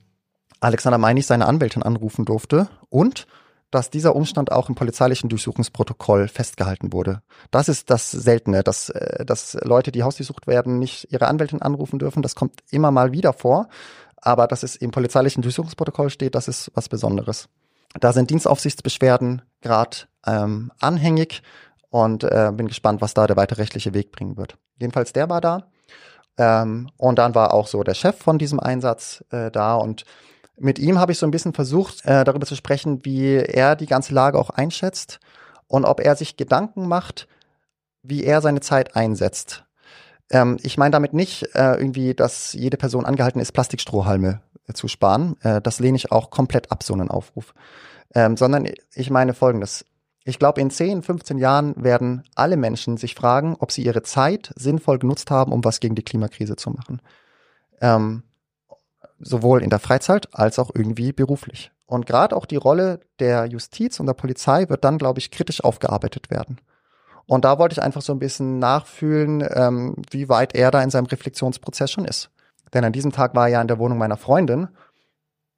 [0.60, 3.28] Alexander May nicht seine Anwältin anrufen durfte und
[3.76, 7.22] dass dieser Umstand auch im polizeilichen Durchsuchungsprotokoll festgehalten wurde.
[7.52, 12.00] Das ist das Seltene, dass, äh, dass Leute, die hausdurchsucht werden, nicht ihre Anwältin anrufen
[12.00, 12.22] dürfen.
[12.22, 13.68] Das kommt immer mal wieder vor.
[14.16, 17.50] Aber dass es im polizeilichen Durchsuchungsprotokoll steht, das ist was Besonderes.
[18.00, 21.44] Da sind Dienstaufsichtsbeschwerden gerade ähm, anhängig
[21.90, 24.58] und äh, bin gespannt, was da der weitere rechtliche Weg bringen wird.
[24.80, 25.68] Jedenfalls der war da.
[26.38, 30.06] Ähm, und dann war auch so der Chef von diesem Einsatz äh, da und
[30.58, 33.88] mit ihm habe ich so ein bisschen versucht, äh, darüber zu sprechen, wie er die
[33.88, 35.20] ganze Lage auch einschätzt
[35.68, 37.28] und ob er sich Gedanken macht,
[38.04, 39.66] wie er seine Zeit einsetzt.
[40.30, 44.88] Ähm, ich meine damit nicht äh, irgendwie, dass jede Person angehalten ist, Plastikstrohhalme äh, zu
[44.88, 45.36] sparen.
[45.42, 47.54] Äh, das lehne ich auch komplett ab, so einen Aufruf.
[48.14, 49.86] Ähm, sondern ich meine Folgendes.
[50.24, 54.52] Ich glaube, in 10, 15 Jahren werden alle Menschen sich fragen, ob sie ihre Zeit
[54.56, 57.02] sinnvoll genutzt haben, um was gegen die Klimakrise zu machen.
[57.82, 58.24] Ähm,
[59.20, 61.72] sowohl in der Freizeit als auch irgendwie beruflich.
[61.86, 65.64] Und gerade auch die Rolle der Justiz und der Polizei wird dann, glaube ich, kritisch
[65.64, 66.60] aufgearbeitet werden.
[67.28, 70.90] Und da wollte ich einfach so ein bisschen nachfühlen, ähm, wie weit er da in
[70.90, 72.30] seinem Reflexionsprozess schon ist.
[72.74, 74.68] Denn an diesem Tag war er ja in der Wohnung meiner Freundin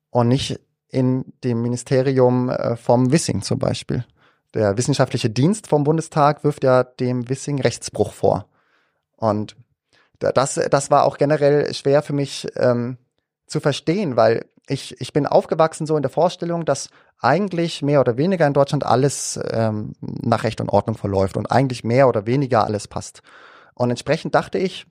[0.10, 4.06] und nicht in dem Ministerium äh, vom Wissing zum Beispiel.
[4.54, 8.48] Der wissenschaftliche Dienst vom Bundestag wirft ja dem Wissing Rechtsbruch vor.
[9.18, 9.58] Und
[10.20, 12.98] das, das war auch generell schwer für mich, ähm,
[13.48, 16.90] zu verstehen, weil ich, ich bin aufgewachsen so in der Vorstellung, dass
[17.20, 21.84] eigentlich mehr oder weniger in Deutschland alles ähm, nach Recht und Ordnung verläuft und eigentlich
[21.84, 23.22] mehr oder weniger alles passt.
[23.74, 24.86] Und entsprechend dachte ich,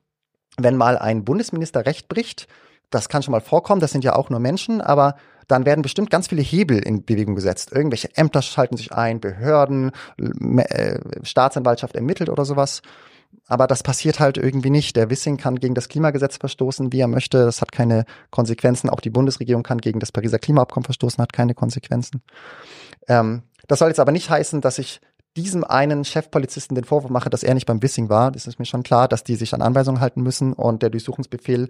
[0.56, 2.48] wenn mal ein Bundesminister Recht bricht,
[2.90, 5.16] das kann schon mal vorkommen, das sind ja auch nur Menschen, aber
[5.48, 7.72] dann werden bestimmt ganz viele Hebel in Bewegung gesetzt.
[7.72, 12.82] Irgendwelche Ämter schalten sich ein, Behörden, äh, Staatsanwaltschaft ermittelt oder sowas.
[13.46, 14.96] Aber das passiert halt irgendwie nicht.
[14.96, 17.44] Der Wissing kann gegen das Klimagesetz verstoßen, wie er möchte.
[17.44, 18.90] Das hat keine Konsequenzen.
[18.90, 22.22] Auch die Bundesregierung kann gegen das Pariser Klimaabkommen verstoßen, hat keine Konsequenzen.
[23.08, 25.00] Ähm, das soll jetzt aber nicht heißen, dass ich
[25.36, 28.30] diesem einen Chefpolizisten den Vorwurf mache, dass er nicht beim Wissing war.
[28.32, 31.68] Das ist mir schon klar, dass die sich an Anweisungen halten müssen und der Durchsuchungsbefehl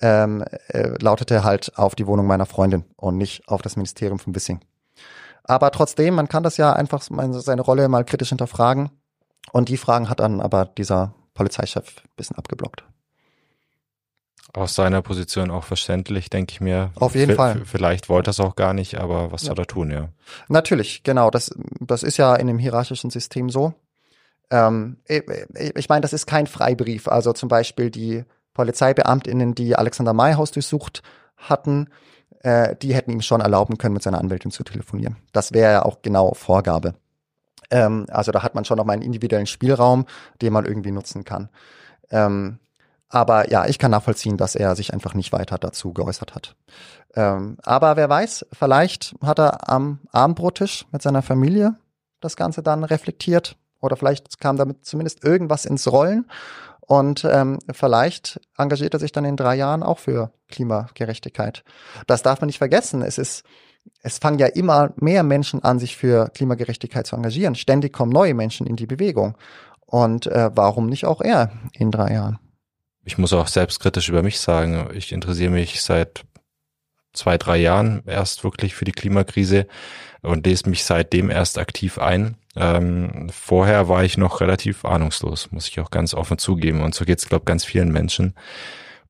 [0.00, 4.34] ähm, äh, lautete halt auf die Wohnung meiner Freundin und nicht auf das Ministerium vom
[4.34, 4.60] Wissing.
[5.44, 8.90] Aber trotzdem, man kann das ja einfach seine Rolle mal kritisch hinterfragen
[9.52, 12.84] und die Fragen hat dann aber dieser Polizeichef ein bisschen abgeblockt.
[14.52, 16.92] Aus seiner Position auch verständlich, denke ich mir.
[16.94, 17.62] Auf jeden v Fall.
[17.64, 19.48] Vielleicht wollte er es auch gar nicht, aber was ja.
[19.48, 20.10] soll er tun, ja?
[20.46, 21.30] Natürlich, genau.
[21.30, 23.74] Das, das ist ja in dem hierarchischen System so.
[24.50, 27.08] Ähm, ich, meine, das ist kein Freibrief.
[27.08, 31.02] Also zum Beispiel die PolizeibeamtInnen, die Alexander Mayhaus durchsucht
[31.36, 31.88] hatten,
[32.40, 35.16] äh, die hätten ihm schon erlauben können, mit seiner Anwältin zu telefonieren.
[35.32, 36.94] Das wäre ja auch genau Vorgabe.
[37.74, 40.06] Ähm, also da hat man schon noch mal einen individuellen Spielraum,
[40.40, 41.48] den man irgendwie nutzen kann.
[42.10, 42.60] Ähm,
[43.08, 46.54] aber ja, ich kann nachvollziehen, dass er sich einfach nicht weiter dazu geäußert hat.
[47.16, 51.74] Ähm, aber wer weiß, vielleicht hat er am Abendbrottisch mit seiner Familie
[52.20, 56.26] das Ganze dann reflektiert oder vielleicht kam damit zumindest irgendwas ins Rollen
[56.80, 61.64] und ähm, vielleicht engagiert er sich dann in drei Jahren auch für Klimagerechtigkeit.
[62.06, 63.02] Das darf man nicht vergessen.
[63.02, 63.44] Es ist
[64.02, 67.54] es fangen ja immer mehr Menschen an, sich für Klimagerechtigkeit zu engagieren.
[67.54, 69.36] Ständig kommen neue Menschen in die Bewegung.
[69.86, 72.38] Und äh, warum nicht auch er in drei Jahren?
[73.04, 76.24] Ich muss auch selbstkritisch über mich sagen, ich interessiere mich seit
[77.12, 79.66] zwei, drei Jahren erst wirklich für die Klimakrise
[80.22, 82.36] und lese mich seitdem erst aktiv ein.
[82.56, 86.82] Ähm, vorher war ich noch relativ ahnungslos, muss ich auch ganz offen zugeben.
[86.82, 88.34] Und so geht es, glaube ganz vielen Menschen.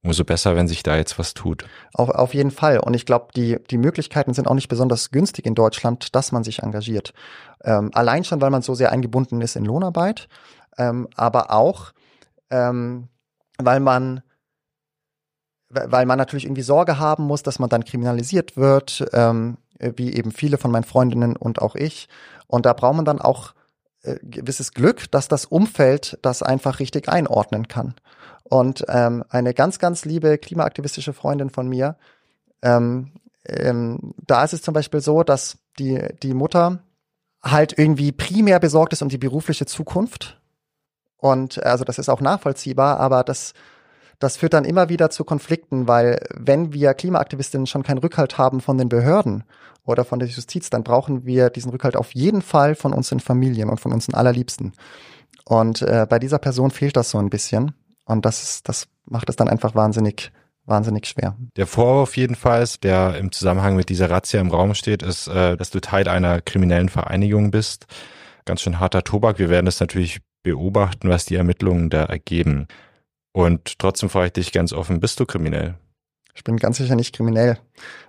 [0.04, 1.64] Umso besser, wenn sich da jetzt was tut.
[1.94, 2.78] Auf, auf jeden Fall.
[2.78, 6.44] Und ich glaube, die, die Möglichkeiten sind auch nicht besonders günstig in Deutschland, dass man
[6.44, 7.14] sich engagiert.
[7.64, 10.28] Ähm, allein schon, weil man so sehr eingebunden ist in Lohnarbeit,
[10.76, 11.92] ähm, aber auch,
[12.50, 13.08] ähm,
[13.58, 14.22] weil man
[15.70, 20.30] weil man natürlich irgendwie Sorge haben muss, dass man dann kriminalisiert wird, ähm, wie eben
[20.30, 22.08] viele von meinen Freundinnen und auch ich.
[22.46, 23.54] Und da braucht man dann auch
[24.22, 27.94] gewisses Glück, dass das Umfeld das einfach richtig einordnen kann.
[28.44, 31.96] Und ähm, eine ganz, ganz liebe klimaaktivistische Freundin von mir,
[32.62, 33.12] ähm,
[33.46, 36.82] ähm, da ist es zum Beispiel so, dass die, die Mutter
[37.42, 40.40] halt irgendwie primär besorgt ist um die berufliche Zukunft.
[41.16, 43.54] Und also das ist auch nachvollziehbar, aber das
[44.18, 48.60] das führt dann immer wieder zu Konflikten, weil wenn wir Klimaaktivistinnen schon keinen Rückhalt haben
[48.60, 49.44] von den Behörden
[49.84, 53.68] oder von der Justiz, dann brauchen wir diesen Rückhalt auf jeden Fall von unseren Familien
[53.68, 54.72] und von unseren Allerliebsten.
[55.44, 57.72] Und äh, bei dieser Person fehlt das so ein bisschen.
[58.04, 60.32] Und das, das macht es dann einfach wahnsinnig,
[60.64, 61.36] wahnsinnig schwer.
[61.56, 65.70] Der Vorwurf jedenfalls, der im Zusammenhang mit dieser Razzia im Raum steht, ist, äh, dass
[65.70, 67.86] du Teil einer kriminellen Vereinigung bist.
[68.46, 69.38] Ganz schön harter Tobak.
[69.38, 72.68] Wir werden das natürlich beobachten, was die Ermittlungen da ergeben.
[73.34, 75.74] Und trotzdem frage ich dich ganz offen, bist du kriminell?
[76.34, 77.58] Ich bin ganz sicher nicht kriminell.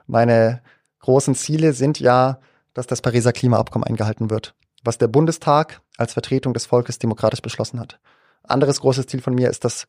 [0.05, 0.61] Meine
[0.99, 2.39] großen Ziele sind ja,
[2.75, 4.53] dass das Pariser Klimaabkommen eingehalten wird,
[4.83, 7.99] was der Bundestag als Vertretung des Volkes demokratisch beschlossen hat.
[8.43, 9.87] Anderes großes Ziel von mir ist, dass,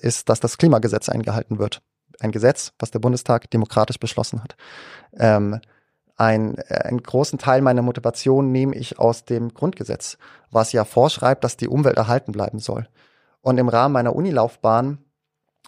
[0.00, 1.82] ist, dass das Klimagesetz eingehalten wird.
[2.18, 4.56] Ein Gesetz, was der Bundestag demokratisch beschlossen hat.
[5.12, 5.60] Ähm,
[6.16, 10.16] ein, einen großen Teil meiner Motivation nehme ich aus dem Grundgesetz,
[10.50, 12.88] was ja vorschreibt, dass die Umwelt erhalten bleiben soll.
[13.42, 14.98] Und im Rahmen meiner Unilaufbahn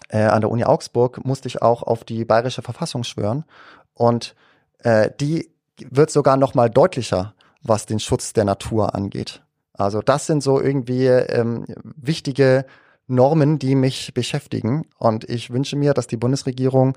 [0.09, 3.45] äh, an der Uni Augsburg musste ich auch auf die bayerische Verfassung schwören.
[3.93, 4.35] Und
[4.79, 9.41] äh, die wird sogar noch mal deutlicher, was den Schutz der Natur angeht.
[9.73, 12.65] Also das sind so irgendwie ähm, wichtige
[13.07, 14.85] Normen, die mich beschäftigen.
[14.97, 16.95] Und ich wünsche mir, dass die Bundesregierung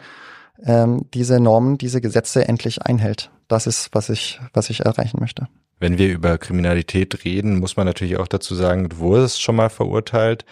[0.62, 3.30] ähm, diese Normen, diese Gesetze endlich einhält.
[3.48, 5.48] Das ist, was ich, was ich erreichen möchte.
[5.78, 9.68] Wenn wir über Kriminalität reden, muss man natürlich auch dazu sagen, du wurdest schon mal
[9.68, 10.44] verurteilt.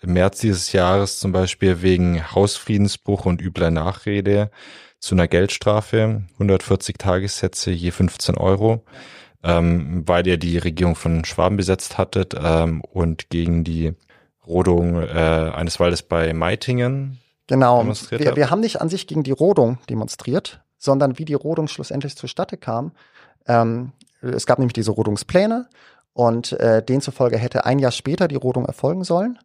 [0.00, 4.50] Im März dieses Jahres zum Beispiel wegen Hausfriedensbruch und übler Nachrede
[4.98, 8.84] zu einer Geldstrafe, 140 Tagessätze je 15 Euro,
[9.42, 13.94] ähm, weil ihr die Regierung von Schwaben besetzt hattet ähm, und gegen die
[14.46, 17.18] Rodung äh, eines Waldes bei Meitingen.
[17.46, 17.86] Genau.
[18.10, 22.16] Wir, wir haben nicht an sich gegen die Rodung demonstriert, sondern wie die Rodung schlussendlich
[22.16, 22.92] zustande kam.
[23.46, 23.92] Ähm,
[24.34, 25.68] es gab nämlich diese Rodungspläne
[26.12, 29.38] und äh, demzufolge hätte ein Jahr später die Rodung erfolgen sollen.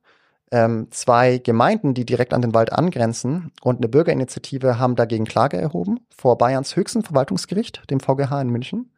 [0.52, 5.58] Ähm, zwei Gemeinden, die direkt an den Wald angrenzen und eine Bürgerinitiative haben dagegen Klage
[5.58, 8.92] erhoben vor Bayerns höchsten Verwaltungsgericht, dem VGH in München.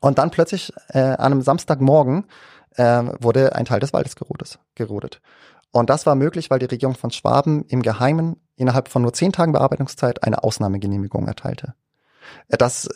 [0.00, 2.26] Und dann plötzlich äh, an einem Samstagmorgen
[2.76, 5.20] äh, wurde ein Teil des Waldes gerodet, gerodet.
[5.72, 9.32] Und das war möglich, weil die Regierung von Schwaben im Geheimen innerhalb von nur zehn
[9.32, 11.74] Tagen Bearbeitungszeit eine Ausnahmegenehmigung erteilte.
[12.48, 12.88] Äh, das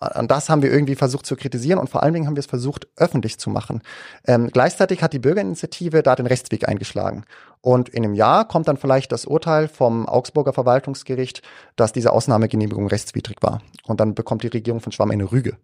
[0.00, 2.46] und das haben wir irgendwie versucht zu kritisieren und vor allen Dingen haben wir es
[2.46, 3.82] versucht, öffentlich zu machen.
[4.26, 7.24] Ähm, gleichzeitig hat die Bürgerinitiative da den Rechtsweg eingeschlagen.
[7.62, 11.42] Und in einem Jahr kommt dann vielleicht das Urteil vom Augsburger Verwaltungsgericht,
[11.76, 13.62] dass diese Ausnahmegenehmigung rechtswidrig war.
[13.84, 15.56] Und dann bekommt die Regierung von Schwamm eine Rüge.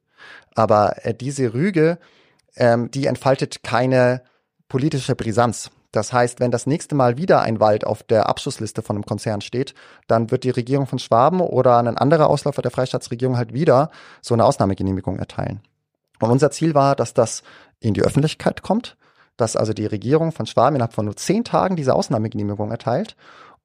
[0.54, 1.98] Aber äh, diese Rüge,
[2.56, 4.22] ähm, die entfaltet keine
[4.68, 5.70] politische Brisanz.
[5.92, 9.42] Das heißt, wenn das nächste Mal wieder ein Wald auf der Abschussliste von einem Konzern
[9.42, 9.74] steht,
[10.08, 13.90] dann wird die Regierung von Schwaben oder ein anderer Ausläufer der Freistaatsregierung halt wieder
[14.22, 15.60] so eine Ausnahmegenehmigung erteilen.
[16.18, 17.42] Und unser Ziel war, dass das
[17.78, 18.96] in die Öffentlichkeit kommt,
[19.36, 23.16] dass also die Regierung von Schwaben innerhalb von nur zehn Tagen diese Ausnahmegenehmigung erteilt.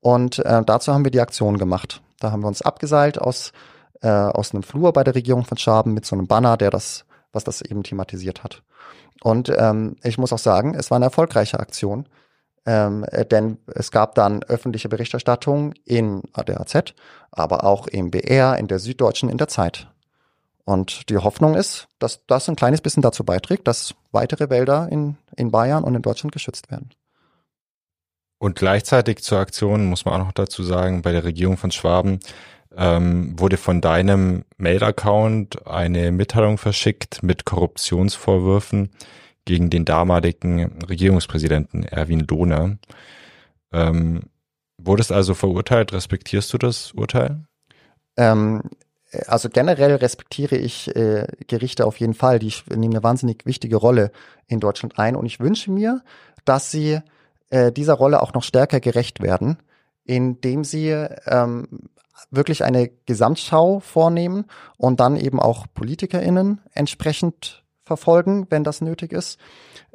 [0.01, 2.01] Und äh, dazu haben wir die Aktion gemacht.
[2.19, 3.53] Da haben wir uns abgeseilt aus,
[4.01, 7.05] äh, aus einem Flur bei der Regierung von Schwaben mit so einem Banner, der das,
[7.31, 8.63] was das eben thematisiert hat.
[9.21, 12.07] Und ähm, ich muss auch sagen, es war eine erfolgreiche Aktion,
[12.65, 16.93] ähm, äh, denn es gab dann öffentliche Berichterstattung in ADAZ,
[17.31, 19.87] aber auch im BR, in der Süddeutschen, in der Zeit.
[20.65, 25.15] Und die Hoffnung ist, dass das ein kleines bisschen dazu beiträgt, dass weitere Wälder in,
[25.37, 26.89] in Bayern und in Deutschland geschützt werden.
[28.37, 32.19] Und gleichzeitig zur Aktion muss man auch noch dazu sagen, bei der Regierung von Schwaben
[32.75, 38.89] ähm, wurde von deinem Mail-Account eine Mitteilung verschickt mit Korruptionsvorwürfen
[39.45, 42.77] gegen den damaligen Regierungspräsidenten Erwin Lohner.
[43.71, 44.23] Ähm,
[44.77, 45.93] wurdest also verurteilt?
[45.93, 47.43] Respektierst du das Urteil?
[48.17, 48.63] Ähm,
[49.27, 52.39] also generell respektiere ich äh, Gerichte auf jeden Fall.
[52.39, 54.11] Die nehmen eine wahnsinnig wichtige Rolle
[54.47, 55.15] in Deutschland ein.
[55.15, 56.03] Und ich wünsche mir,
[56.45, 56.99] dass sie
[57.49, 59.57] äh, dieser Rolle auch noch stärker gerecht werden,
[60.03, 60.89] indem sie
[61.25, 61.67] ähm,
[62.31, 64.45] wirklich eine Gesamtschau vornehmen
[64.77, 69.39] und dann eben auch PolitikerInnen entsprechend verfolgen, wenn das nötig ist.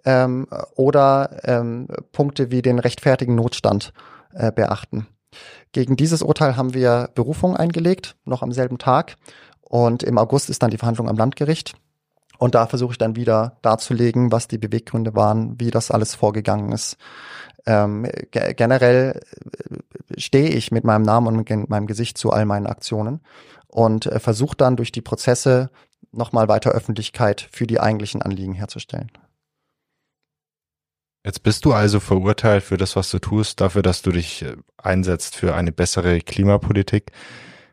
[0.05, 3.93] Ähm, oder ähm, Punkte wie den rechtfertigen Notstand
[4.33, 5.07] äh, beachten.
[5.73, 9.16] Gegen dieses Urteil haben wir Berufung eingelegt, noch am selben Tag.
[9.61, 11.75] Und im August ist dann die Verhandlung am Landgericht.
[12.39, 16.73] Und da versuche ich dann wieder darzulegen, was die Beweggründe waren, wie das alles vorgegangen
[16.73, 16.97] ist.
[17.64, 19.20] Ähm, ge generell
[19.70, 23.20] äh, stehe ich mit meinem Namen und mit meinem Gesicht zu all meinen Aktionen
[23.68, 25.70] und äh, versuche dann durch die Prozesse
[26.10, 29.10] nochmal weiter Öffentlichkeit für die eigentlichen Anliegen herzustellen.
[31.24, 34.56] Jetzt bist du also verurteilt für das, was du tust, dafür, dass du dich äh,
[34.76, 37.12] einsetzt für eine bessere Klimapolitik.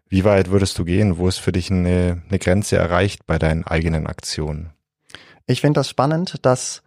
[0.07, 1.17] Wie weit würdest du gehen?
[1.17, 4.71] Wo ist für dich eine, eine Grenze erreicht bei deinen eigenen Aktionen?
[5.47, 6.83] Ich finde das spannend, dass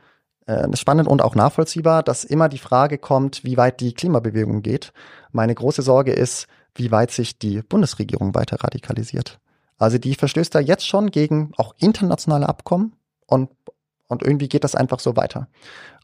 [0.53, 4.93] äh, spannend und auch nachvollziehbar, dass immer die Frage kommt, wie weit die Klimabewegung geht.
[5.31, 9.39] Meine große Sorge ist, wie weit sich die Bundesregierung weiter radikalisiert.
[9.79, 12.95] Also die verstößt da jetzt schon gegen auch internationale Abkommen
[13.27, 13.51] und,
[14.09, 15.49] und irgendwie geht das einfach so weiter.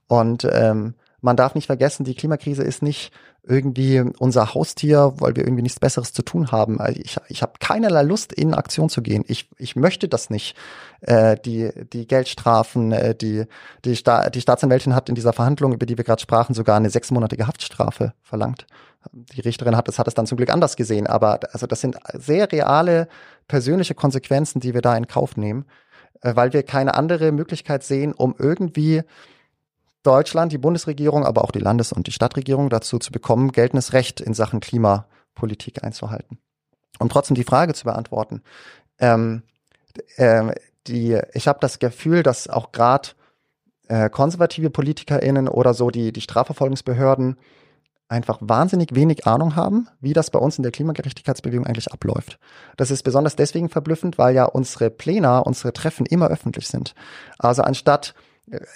[0.08, 3.12] Und ähm, man darf nicht vergessen, die Klimakrise ist nicht
[3.42, 6.80] irgendwie unser Haustier, weil wir irgendwie nichts Besseres zu tun haben.
[6.80, 9.24] Also ich, ich habe keinerlei Lust, in Aktion zu gehen.
[9.26, 10.54] Ich, ich möchte das nicht.
[11.00, 13.44] Äh, die, die Geldstrafen, äh, die,
[13.84, 16.90] die, Sta die Staatsanwältin hat in dieser Verhandlung, über die wir gerade sprachen, sogar eine
[16.90, 18.66] sechsmonatige Haftstrafe verlangt.
[19.12, 21.06] Die Richterin hat das, hat es dann zum Glück anders gesehen.
[21.06, 23.08] Aber also das sind sehr reale
[23.46, 25.64] persönliche Konsequenzen, die wir da in Kauf nehmen,
[26.20, 29.02] äh, weil wir keine andere Möglichkeit sehen, um irgendwie
[30.08, 34.22] Deutschland, die Bundesregierung, aber auch die Landes- und die Stadtregierung dazu zu bekommen, geltendes Recht
[34.22, 36.38] in Sachen Klimapolitik einzuhalten.
[36.98, 38.40] Um trotzdem die Frage zu beantworten,
[38.98, 39.42] ähm,
[40.16, 40.52] äh,
[40.86, 43.10] die, ich habe das Gefühl, dass auch gerade
[43.88, 47.36] äh, konservative PolitikerInnen oder so die, die Strafverfolgungsbehörden
[48.08, 52.38] einfach wahnsinnig wenig Ahnung haben, wie das bei uns in der Klimagerechtigkeitsbewegung eigentlich abläuft.
[52.78, 56.94] Das ist besonders deswegen verblüffend, weil ja unsere Pläne, unsere Treffen immer öffentlich sind.
[57.38, 58.14] Also anstatt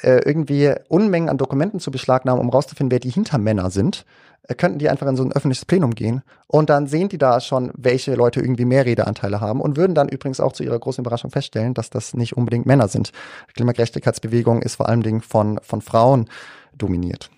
[0.02, 4.04] irgendwie Unmengen an Dokumenten zu beschlagnahmen, um rauszufinden, wer die Hintermänner sind,
[4.48, 7.40] äh, könnten die einfach in so ein öffentliches Plenum gehen und dann sehen die da
[7.40, 11.02] schon, welche Leute irgendwie mehr Redeanteile haben und würden dann übrigens auch zu ihrer großen
[11.02, 13.12] Überraschung feststellen, dass das nicht unbedingt Männer sind.
[13.50, 16.28] Die Klimagerechtigkeitsbewegung ist vor allen Dingen von, von Frauen
[16.76, 17.30] dominiert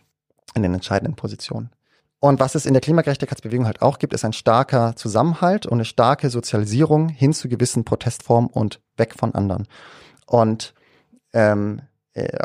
[0.54, 1.70] in den entscheidenden Positionen.
[2.20, 5.84] Und was es in der Klimagerechtigkeitsbewegung halt auch gibt, ist ein starker Zusammenhalt und eine
[5.84, 9.68] starke Sozialisierung hin zu gewissen Protestformen und weg von anderen.
[10.26, 10.72] Und
[11.34, 11.82] ähm, äh,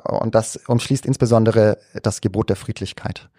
[0.04, 3.30] und das umschließt insbesondere das Gebot der Friedlichkeit.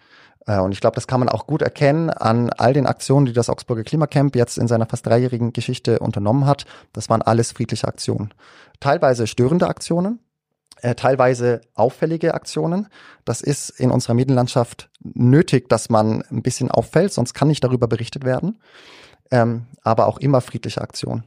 [0.45, 3.33] Äh, und ich glaube, das kann man auch gut erkennen an all den Aktionen, die
[3.33, 6.65] das Augsburger Klimacamp jetzt in seiner fast dreijährigen Geschichte unternommen hat.
[6.93, 8.33] Das waren alles friedliche Aktionen.
[8.79, 10.19] Teilweise störende Aktionen,
[10.81, 12.87] äh, teilweise auffällige Aktionen.
[13.25, 17.87] Das ist in unserer Medienlandschaft nötig, dass man ein bisschen auffällt, sonst kann nicht darüber
[17.87, 18.59] berichtet werden.
[19.29, 21.23] Ähm, aber auch immer friedliche Aktionen.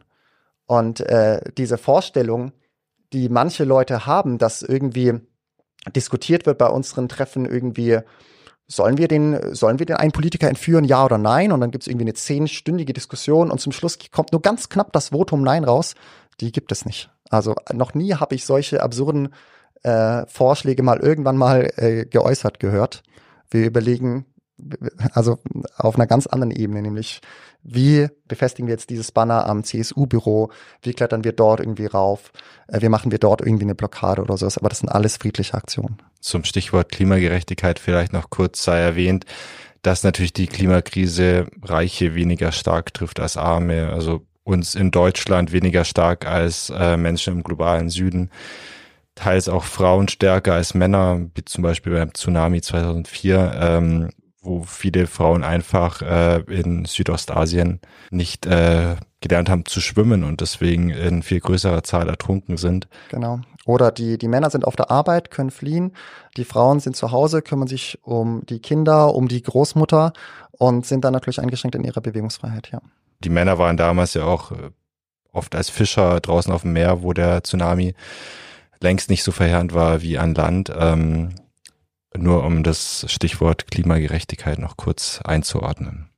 [0.67, 2.53] Und äh, diese Vorstellung,
[3.15, 5.21] die manche Leute haben, dass irgendwie
[5.95, 8.01] diskutiert wird bei unseren Treffen irgendwie,
[8.67, 11.53] sollen wir den, sollen wir den einen Politiker entführen, ja oder nein?
[11.53, 14.93] Und dann gibt es irgendwie eine zehnstündige Diskussion und zum Schluss kommt nur ganz knapp
[14.93, 15.95] das Votum Nein raus.
[16.41, 17.11] Die gibt es nicht.
[17.31, 19.33] Also noch nie habe ich solche absurden
[19.83, 23.03] äh, Vorschläge mal irgendwann mal äh, geäußert gehört.
[23.51, 24.27] Wir überlegen,
[25.13, 25.39] also
[25.77, 27.21] auf einer ganz anderen Ebene, nämlich
[27.63, 30.51] wie befestigen wir jetzt dieses Banner am CSU-Büro,
[30.83, 32.31] wie klettern wir dort irgendwie rauf,
[32.69, 35.55] äh, wie machen wir dort irgendwie eine Blockade oder sowas, aber das sind alles friedliche
[35.55, 35.99] Aktionen.
[36.21, 39.25] Zum Stichwort Klimagerechtigkeit vielleicht noch kurz sei erwähnt,
[39.83, 45.85] dass natürlich die Klimakrise Reiche weniger stark trifft als Arme, also uns in Deutschland weniger
[45.85, 48.31] stark als äh, Menschen im globalen Süden.
[49.15, 53.59] Teils auch Frauen stärker als Männer, wie zum Beispiel beim Tsunami 2004.
[53.59, 54.11] Ähm,
[54.45, 57.81] wo viele Frauen einfach äh, in Südostasien
[58.11, 62.89] nicht äh, gelernt haben zu schwimmen und deswegen in viel größerer Zahl ertrunken sind.
[63.11, 63.41] Genau.
[63.65, 65.93] Oder die, die Männer sind auf der Arbeit, können fliehen.
[66.37, 70.13] Die Frauen sind zu Hause, kümmern sich um die Kinder, um die Großmutter
[70.51, 72.81] und sind dann natürlich eingeschränkt in ihrer Bewegungsfreiheit, ja.
[73.21, 74.71] Die Männer waren damals ja auch äh,
[75.33, 77.95] oft als Fischer draußen auf dem Meer, wo der Tsunami
[78.81, 80.71] längst nicht so verheerend war wie an Land.
[80.77, 81.31] Ähm,
[82.17, 86.11] nur um das Stichwort Klimagerechtigkeit noch kurz einzuordnen.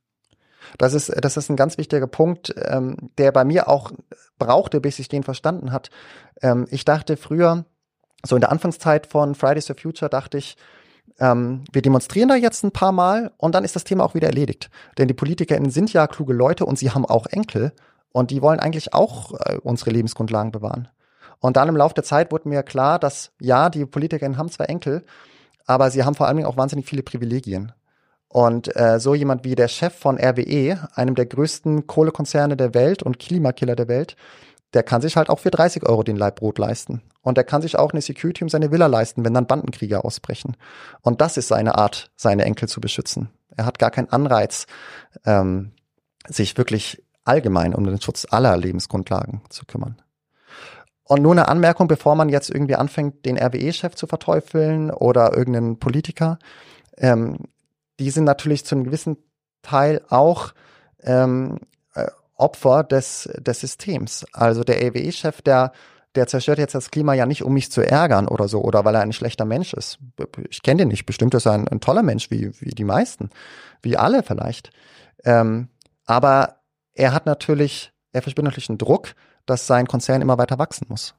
[0.79, 3.93] Das ist, das ist ein ganz wichtiger Punkt, ähm, der bei mir auch
[4.39, 5.91] brauchte, bis ich den verstanden hat.
[6.43, 7.65] Ähm, ich dachte früher,
[8.25, 10.57] so in der Anfangszeit von Fridays for Future, dachte ich,
[11.19, 14.29] ähm, wir demonstrieren da jetzt ein paar Mal und dann ist das Thema auch wieder
[14.29, 14.71] erledigt.
[14.99, 17.73] Denn die PolitikerInnen sind ja kluge Leute und sie haben auch Enkel
[18.13, 20.89] und die wollen eigentlich auch äh, unsere Lebensgrundlagen bewahren.
[21.39, 24.69] Und dann im Laufe der Zeit wurde mir klar, dass ja, die PolitikerInnen haben zwar
[24.69, 25.05] Enkel,
[25.67, 27.73] aber sie haben vor allen Dingen auch wahnsinnig viele Privilegien.
[28.29, 33.03] Und äh, so jemand wie der Chef von RWE, einem der größten Kohlekonzerne der Welt
[33.03, 34.17] und Klimakiller der Welt,
[34.75, 37.03] der kann sich halt auch für 30 Euro den Leibbrot leisten.
[37.23, 40.57] Und der kann sich auch eine Security um seine Villa leisten, wenn dann Bandenkrieger ausbrechen.
[41.03, 43.31] Und das ist seine Art, seine Enkel zu beschützen.
[43.57, 44.67] Er hat gar keinen Anreiz,
[45.25, 45.73] ähm,
[46.29, 49.97] sich wirklich allgemein um den Schutz aller Lebensgrundlagen zu kümmern.
[51.09, 55.79] Und nur eine Anmerkung, bevor man jetzt irgendwie anfängt, den RWE-Chef zu verteufeln oder irgendeinen
[55.79, 56.39] Politiker.
[56.97, 57.39] Ähm,
[58.01, 59.17] die sind natürlich zu einem gewissen
[59.63, 60.53] Teil auch
[61.03, 61.59] ähm,
[61.95, 64.27] äh, Opfer des, des Systems.
[64.33, 65.73] Also der RWE-Chef, der
[66.17, 68.95] der zerstört jetzt das Klima ja nicht, um mich zu ärgern oder so, oder weil
[68.95, 69.99] er ein schlechter Mensch ist.
[70.51, 71.07] Ich kenne den nicht.
[71.07, 73.31] Bestimmt ist er ein, ein, toller Mensch, wie, wie die meisten,
[73.83, 74.71] wie alle vielleicht.
[75.25, 75.69] Ähm,
[76.07, 76.57] aber
[76.95, 79.15] er hat natürlich, er verspürt natürlich einen Druck,
[79.45, 81.15] dass sein Konzern immer weiter wachsen muss.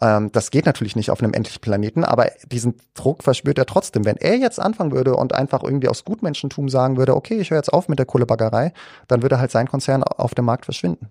[0.00, 4.04] Ähm, das geht natürlich nicht auf einem endlichen Planeten, aber diesen Druck verspürt er trotzdem.
[4.04, 7.58] Wenn er jetzt anfangen würde und einfach irgendwie aus Gutmenschentum sagen würde, okay, ich höre
[7.58, 8.72] jetzt auf mit der Kohlebaggerei,
[9.08, 11.08] dann würde halt sein Konzern auf dem Markt verschwinden.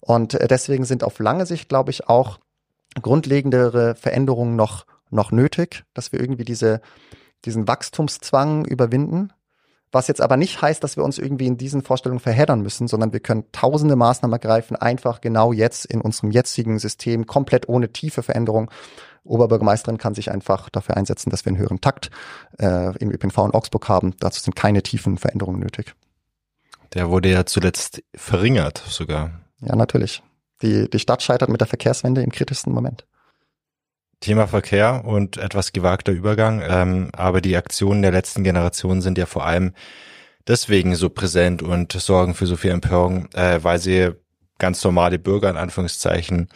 [0.00, 2.38] Und äh, deswegen sind auf lange Sicht, glaube ich, auch
[3.02, 6.80] grundlegendere Veränderungen noch, noch nötig, dass wir irgendwie diese,
[7.44, 9.32] diesen Wachstumszwang überwinden
[9.92, 13.12] was jetzt aber nicht heißt, dass wir uns irgendwie in diesen Vorstellungen verheddern müssen, sondern
[13.12, 18.22] wir können tausende Maßnahmen ergreifen, einfach genau jetzt in unserem jetzigen System, komplett ohne tiefe
[18.22, 18.70] Veränderung.
[19.24, 22.10] Oberbürgermeisterin kann sich einfach dafür einsetzen, dass wir einen höheren Takt
[22.58, 24.14] äh, im ÖPNV in Augsburg haben.
[24.20, 25.94] Dazu sind keine tiefen Veränderungen nötig.
[26.94, 29.32] Der wurde ja zuletzt verringert sogar.
[29.60, 30.22] Ja, natürlich.
[30.62, 33.06] Die, die Stadt scheitert mit der Verkehrswende im kritischsten Moment.
[34.20, 39.26] Thema Verkehr und etwas gewagter Übergang, ähm, aber die Aktionen der letzten Generation sind ja
[39.26, 39.72] vor allem
[40.46, 44.10] deswegen so präsent und sorgen für so viel Empörung, äh, weil sie
[44.58, 46.48] ganz normale Bürger in Anführungszeichen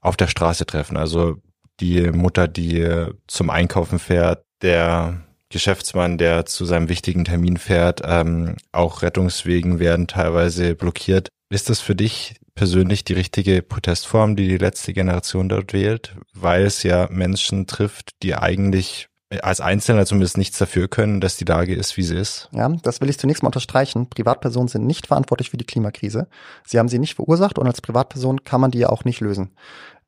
[0.00, 0.96] auf der Straße treffen.
[0.96, 1.36] Also
[1.80, 8.56] die Mutter, die zum Einkaufen fährt, der Geschäftsmann, der zu seinem wichtigen Termin fährt, ähm,
[8.72, 11.28] auch Rettungswegen werden teilweise blockiert.
[11.52, 16.62] Ist das für dich persönlich die richtige Protestform, die die letzte Generation dort wählt, weil
[16.64, 19.10] es ja Menschen trifft, die eigentlich
[19.42, 22.48] als Einzelner zumindest nichts dafür können, dass die Lage ist, wie sie ist.
[22.52, 24.08] Ja, das will ich zunächst mal unterstreichen.
[24.08, 26.26] Privatpersonen sind nicht verantwortlich für die Klimakrise.
[26.66, 29.50] Sie haben sie nicht verursacht und als Privatperson kann man die ja auch nicht lösen.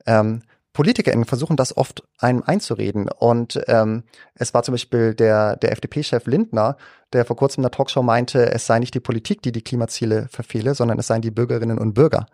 [0.07, 0.45] Ähm,
[0.75, 3.09] PolitikerInnen versuchen das oft einem einzureden.
[3.09, 4.03] Und ähm,
[4.35, 6.77] es war zum Beispiel der, der FDP-Chef Lindner,
[7.13, 10.27] der vor kurzem in der Talkshow meinte, es sei nicht die Politik, die die Klimaziele
[10.31, 12.27] verfehle, sondern es seien die Bürgerinnen und Bürger.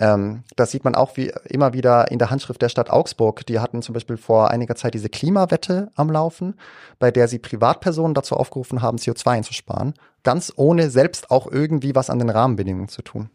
[0.00, 3.46] Ähm, das sieht man auch wie immer wieder in der Handschrift der Stadt Augsburg.
[3.46, 6.56] Die hatten zum Beispiel vor einiger Zeit diese Klimawette am Laufen,
[6.98, 12.10] bei der sie Privatpersonen dazu aufgerufen haben, CO2 einzusparen, ganz ohne selbst auch irgendwie was
[12.10, 13.30] an den Rahmenbedingungen zu tun.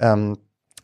[0.00, 0.36] Ähm,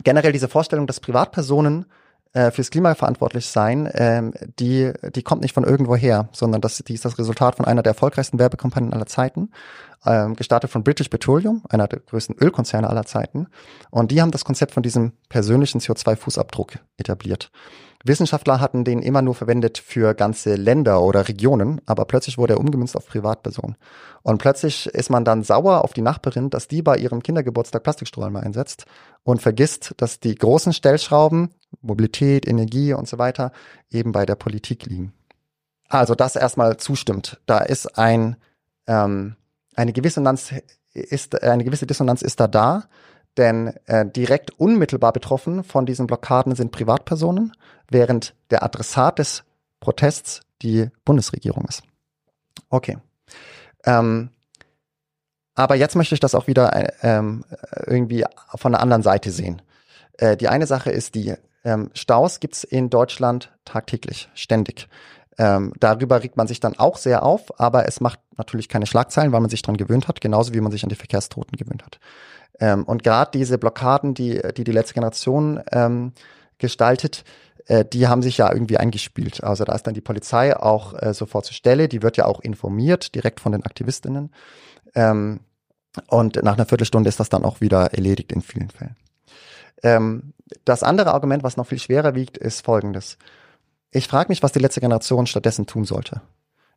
[0.05, 1.87] generell diese Vorstellung, dass Privatpersonen
[2.33, 6.79] äh, fürs Klima verantwortlich sein, ähm, die, die kommt nicht von irgendwo her, sondern das,
[6.79, 9.51] die ist das Resultat von einer der erfolgreichsten Werbekampagnen aller Zeiten,
[10.05, 13.49] ähm, gestartet von British Petroleum, einer der größten Ölkonzerne aller Zeiten.
[13.91, 17.51] Und die haben das Konzept von diesem persönlichen CO2-Fußabdruck etabliert.
[18.05, 22.61] Wissenschaftler hatten den immer nur verwendet für ganze Länder oder Regionen, aber plötzlich wurde er
[22.61, 23.77] umgemünzt auf Privatpersonen.
[24.23, 28.41] Und plötzlich ist man dann sauer auf die Nachbarin, dass die bei ihrem Kindergeburtstag Plastikstrohhalme
[28.41, 28.87] einsetzt
[29.25, 33.51] und vergisst, dass die großen Stellschrauben, Mobilität, Energie und so weiter,
[33.91, 35.13] eben bei der Politik liegen.
[35.89, 37.41] Also das erstmal zustimmt.
[37.47, 38.37] Da ist ein,
[38.87, 39.37] ähm,
[39.79, 40.53] eine gewisse Dissonanz
[40.93, 42.85] ist, eine gewisse Dissonanz ist da da.
[43.37, 47.53] Denn äh, direkt unmittelbar betroffen von diesen Blockaden sind Privatpersonen,
[47.89, 49.45] während der Adressat des
[49.79, 51.83] Protests die Bundesregierung ist.
[52.69, 52.99] Okay.
[53.85, 54.31] Ähm,
[55.55, 57.45] aber jetzt möchte ich das auch wieder äh, ähm,
[57.87, 58.25] irgendwie
[58.57, 59.63] von der anderen Seite sehen.
[60.15, 64.89] Äh, die eine Sache ist die, ähm, Staus gibt's in Deutschland tagtäglich, ständig.
[65.39, 69.33] Ähm, darüber regt man sich dann auch sehr auf, aber es macht natürlich keine Schlagzeilen,
[69.33, 72.01] weil man sich dran gewöhnt hat, genauso wie man sich an die Verkehrstoten gewöhnt hat.
[72.61, 76.13] Ähm, und gerade diese Blockaden, die, die die letzte Generation ähm,
[76.59, 77.25] gestaltet,
[77.67, 79.45] äh, die haben sich ja irgendwie eingespielt.
[79.45, 82.41] Also da ist dann die Polizei auch äh, sofort zur Stelle, die wird ja auch
[82.41, 84.33] informiert, direkt von den Aktivistinnen.
[84.95, 85.41] Ähm,
[86.09, 88.97] und nach einer Viertelstunde ist das dann auch wieder erledigt in vielen Fällen.
[89.83, 90.33] Ähm,
[90.65, 93.19] das andere Argument, was noch viel schwerer wiegt, ist folgendes.
[93.91, 96.21] Ich frage mich, was die letzte Generation stattdessen tun sollte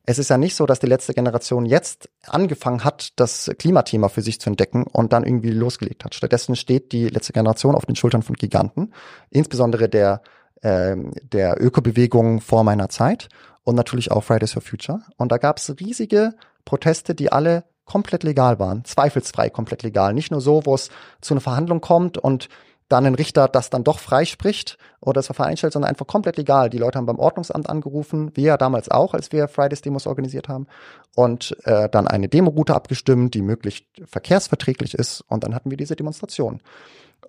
[0.03, 4.21] es ist ja nicht so, dass die letzte Generation jetzt angefangen hat, das Klimathema für
[4.21, 6.15] sich zu entdecken und dann irgendwie losgelegt hat.
[6.15, 8.93] Stattdessen steht die letzte Generation auf den Schultern von Giganten,
[9.29, 10.21] insbesondere der,
[10.61, 13.29] äh, der Ökobewegung vor meiner Zeit
[13.63, 15.01] und natürlich auch Fridays for Future.
[15.17, 16.33] Und da gab es riesige
[16.65, 20.13] Proteste, die alle komplett legal waren, zweifelsfrei komplett legal.
[20.13, 20.89] Nicht nur so, wo es
[21.19, 22.47] zu einer Verhandlung kommt und
[22.91, 26.69] dann ein Richter das dann doch freispricht oder das Verfahren einstellt, sondern einfach komplett legal.
[26.69, 30.67] Die Leute haben beim Ordnungsamt angerufen, wir ja damals auch, als wir Fridays-Demos organisiert haben
[31.15, 35.95] und äh, dann eine Demoroute abgestimmt, die möglichst verkehrsverträglich ist und dann hatten wir diese
[35.95, 36.61] Demonstration.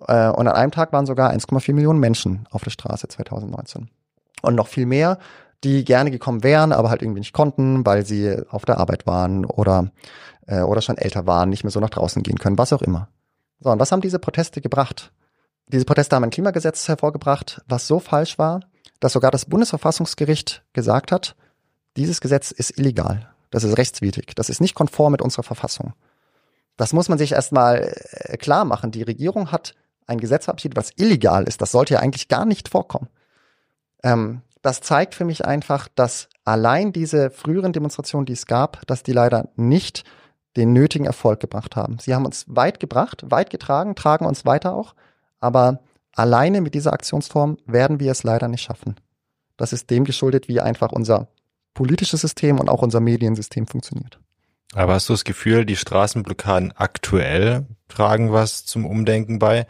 [0.07, 3.89] Äh, und an einem Tag waren sogar 1,4 Millionen Menschen auf der Straße 2019.
[4.41, 5.19] Und noch viel mehr,
[5.63, 9.45] die gerne gekommen wären, aber halt irgendwie nicht konnten, weil sie auf der Arbeit waren
[9.45, 9.91] oder,
[10.47, 13.07] äh, oder schon älter waren, nicht mehr so nach draußen gehen können, was auch immer.
[13.59, 15.13] So, und was haben diese Proteste gebracht?
[15.67, 18.61] Diese Proteste haben ein Klimagesetz hervorgebracht, was so falsch war,
[18.99, 21.35] dass sogar das Bundesverfassungsgericht gesagt hat,
[21.97, 23.29] dieses Gesetz ist illegal.
[23.49, 24.33] Das ist rechtswidrig.
[24.35, 25.93] Das ist nicht konform mit unserer Verfassung.
[26.75, 28.91] Das muss man sich erstmal äh, klar machen.
[28.91, 29.75] Die Regierung hat
[30.07, 31.61] ein Gesetz verabschiedet, was illegal ist.
[31.61, 33.09] Das sollte ja eigentlich gar nicht vorkommen.
[34.03, 39.03] Ähm, das zeigt für mich einfach, dass allein diese früheren Demonstrationen, die es gab, dass
[39.03, 40.03] die leider nicht
[40.55, 41.99] den nötigen Erfolg gebracht haben.
[41.99, 44.95] Sie haben uns weit gebracht, weit getragen, tragen uns weiter auch,
[45.43, 45.79] aber
[46.13, 48.95] alleine mit dieser Aktionsform werden wir es leider nicht schaffen.
[49.57, 51.27] Das ist dem geschuldet, wie einfach unser
[51.73, 54.19] politisches System und auch unser Mediensystem funktioniert.
[54.73, 59.67] Aber hast du das Gefühl, die Straßenblockaden aktuell tragen was zum Umdenken bei?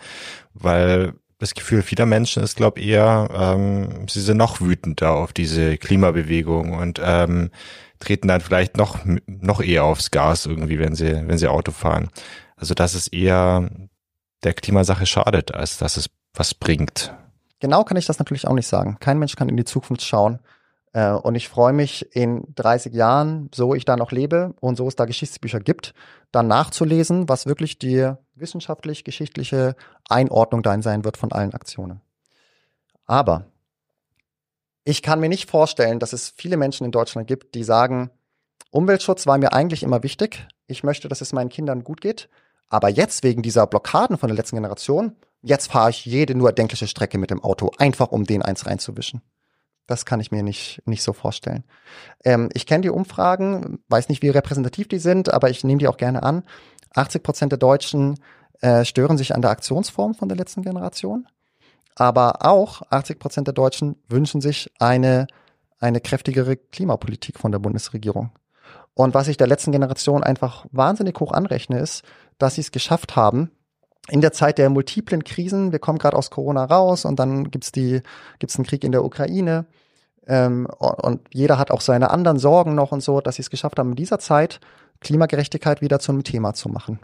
[0.54, 5.34] Weil das Gefühl vieler Menschen ist, glaube ich, eher, ähm, sie sind noch wütender auf
[5.34, 7.50] diese Klimabewegung und ähm,
[8.00, 12.10] treten dann vielleicht noch noch eher aufs Gas irgendwie, wenn sie wenn sie Auto fahren.
[12.56, 13.70] Also dass es eher
[14.44, 17.14] der Klimasache schadet, als dass es was bringt.
[17.60, 18.98] Genau kann ich das natürlich auch nicht sagen.
[19.00, 20.40] Kein Mensch kann in die Zukunft schauen.
[20.94, 24.88] Äh, und ich freue mich in 30 Jahren, so ich da noch lebe und so
[24.88, 25.94] es da Geschichtsbücher gibt,
[26.32, 29.76] dann nachzulesen, was wirklich die wissenschaftlich-geschichtliche
[30.10, 32.02] Einordnung dahin sein wird von allen Aktionen.
[33.06, 33.46] Aber
[34.86, 38.10] ich kann mir nicht vorstellen, dass es viele Menschen in Deutschland gibt, die sagen,
[38.72, 40.48] Umweltschutz war mir eigentlich immer wichtig.
[40.68, 42.28] Ich möchte, dass es meinen Kindern gut geht.
[42.74, 46.88] Aber jetzt wegen dieser Blockaden von der letzten Generation, jetzt fahre ich jede nur erdenkliche
[46.88, 49.22] Strecke mit dem Auto, einfach um den eins reinzuwischen.
[49.86, 51.66] Das kann ich mir nicht, nicht so vorstellen.
[52.26, 55.88] Ähm, ich kenne die Umfragen, weiß nicht, wie repräsentativ die sind, aber ich nehme die
[55.88, 56.42] auch gerne an.
[56.96, 58.20] 80 Prozent der Deutschen
[58.62, 61.28] äh, stören sich an der Aktionsform von der letzten Generation.
[61.94, 65.28] Aber auch 80 Prozent der Deutschen wünschen sich eine,
[65.80, 68.32] eine kräftigere Klimapolitik von der Bundesregierung.
[68.96, 72.04] Und was ich der letzten Generation einfach wahnsinnig hoch anrechne, ist,
[72.44, 73.52] dass sie es geschafft haben,
[74.10, 77.72] in der Zeit der multiplen Krisen, wir kommen gerade aus Corona raus und dann gibt's
[77.72, 78.02] die
[78.40, 79.66] gibt's einen Krieg in der Ukraine
[80.28, 83.80] ähm, und jeder hat auch seine anderen Sorgen noch und so, dass sie es geschafft
[83.80, 84.60] haben, in dieser Zeit
[85.00, 87.00] Klimagerechtigkeit wieder zu einem Thema zu machen.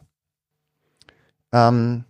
[1.54, 2.04] Ähm,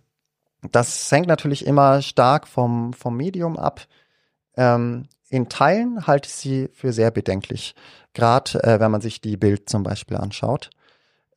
[0.72, 3.82] das hängt natürlich immer stark vom, vom Medium ab.
[4.56, 7.74] Ähm, in Teilen halte ich sie für sehr bedenklich,
[8.14, 10.70] gerade äh, wenn man sich die Bild zum Beispiel anschaut,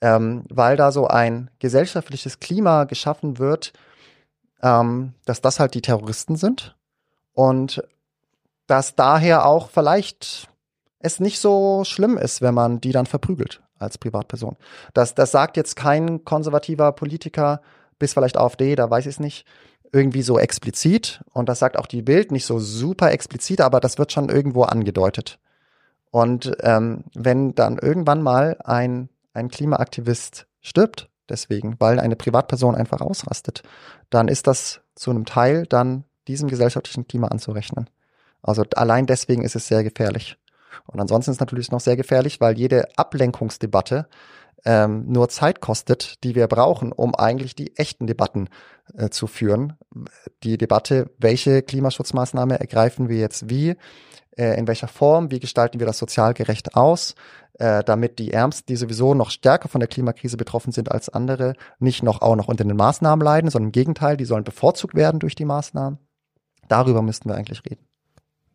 [0.02, 3.74] ähm, weil da so ein gesellschaftliches Klima geschaffen wird,
[4.62, 6.76] ähm, dass das halt die Terroristen sind
[7.34, 7.84] und
[8.68, 10.50] dass daher auch vielleicht
[11.00, 14.58] es nicht so schlimm ist, wenn man die dann verprügelt als Privatperson.
[14.94, 17.62] Das, das sagt jetzt kein konservativer Politiker,
[18.00, 19.46] bis vielleicht AfD, da weiß ich es nicht,
[19.92, 21.22] irgendwie so explizit.
[21.34, 24.64] Und das sagt auch die Bild nicht so super explizit, aber das wird schon irgendwo
[24.64, 25.40] angedeutet.
[26.12, 33.02] Und ähm, wenn dann irgendwann mal ein, ein Klimaaktivist stirbt, deswegen, weil eine Privatperson einfach
[33.02, 33.64] ausrastet,
[34.10, 37.90] dann ist das zu einem Teil dann diesem gesellschaftlichen Klima anzurechnen.
[38.42, 40.38] Also allein deswegen ist es sehr gefährlich.
[40.86, 44.08] Und ansonsten ist es natürlich noch sehr gefährlich, weil jede Ablenkungsdebatte
[44.66, 48.50] ähm, nur Zeit kostet, die wir brauchen, um eigentlich die echten Debatten
[48.96, 49.74] äh, zu führen.
[50.44, 53.76] Die Debatte, welche Klimaschutzmaßnahme ergreifen wir jetzt wie,
[54.38, 57.16] äh, in welcher Form, wie gestalten wir das sozial gerecht aus,
[57.60, 61.54] äh, damit die Ärmsten, die sowieso noch stärker von der Klimakrise betroffen sind als andere,
[61.80, 65.20] nicht noch auch noch unter den Maßnahmen leiden, sondern im Gegenteil, die sollen bevorzugt werden
[65.20, 66.00] durch die Maßnahmen.
[66.68, 67.87] Darüber müssten wir eigentlich reden.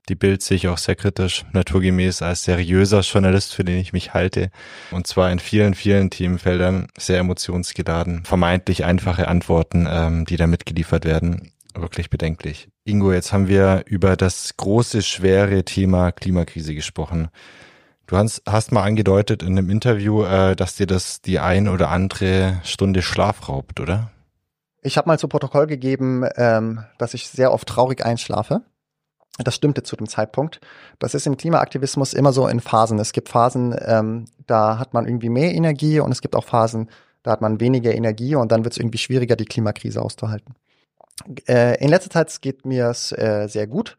[0.09, 4.15] Die Bild sehe ich auch sehr kritisch, naturgemäß als seriöser Journalist, für den ich mich
[4.15, 4.51] halte.
[4.91, 8.25] Und zwar in vielen, vielen Themenfeldern sehr emotionsgeladen.
[8.25, 11.53] Vermeintlich einfache Antworten, ähm, die da mitgeliefert werden.
[11.75, 12.69] wirklich bedenklich.
[12.85, 17.29] Ingo, jetzt haben wir über das große, schwere Thema Klimakrise gesprochen.
[18.07, 21.89] Du hast, hast mal angedeutet in einem Interview, äh, dass dir das die ein oder
[21.89, 24.11] andere Stunde Schlaf raubt, oder?
[24.83, 28.63] Ich habe mal zu Protokoll gegeben, ähm, dass ich sehr oft traurig einschlafe.
[29.39, 30.61] Das stimmte zu dem Zeitpunkt.
[30.99, 32.99] Das ist im Klimaaktivismus immer so in Phasen.
[32.99, 36.91] Es gibt Phasen, ähm, da hat man irgendwie mehr Energie und es gibt auch Phasen,
[37.23, 40.55] da hat man weniger Energie und dann wird es irgendwie schwieriger, die Klimakrise auszuhalten.
[41.49, 43.97] Äh, in letzter Zeit geht mir es äh, sehr gut.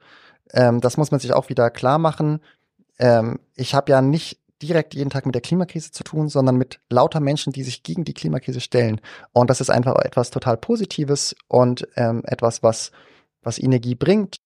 [0.51, 2.39] Ähm, das muss man sich auch wieder klar machen.
[2.99, 6.79] Ähm, ich habe ja nicht direkt jeden Tag mit der Klimakrise zu tun, sondern mit
[6.89, 9.01] lauter Menschen, die sich gegen die Klimakrise stellen.
[9.33, 12.91] Und das ist einfach etwas total Positives und ähm, etwas, was,
[13.41, 14.37] was Energie bringt.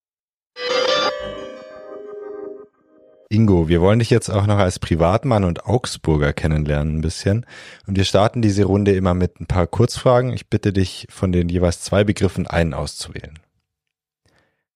[3.30, 7.46] Ingo, wir wollen dich jetzt auch noch als Privatmann und Augsburger kennenlernen ein bisschen.
[7.86, 10.32] Und wir starten diese Runde immer mit ein paar Kurzfragen.
[10.32, 13.40] Ich bitte dich, von den jeweils zwei Begriffen einen auszuwählen.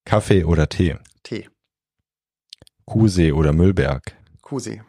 [0.04, 0.96] Kaffee oder Tee?
[1.22, 1.48] Tee.
[2.84, 4.14] Kusee oder Müllberg?
[4.42, 4.82] Kusee.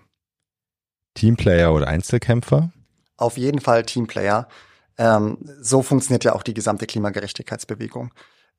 [1.14, 2.74] Teamplayer oder Einzelkämpfer?
[3.16, 4.50] Auf jeden Fall Teamplayer.
[4.98, 8.14] Ähm, so funktioniert ja auch die gesamte Klimagerechtigkeitsbewegung.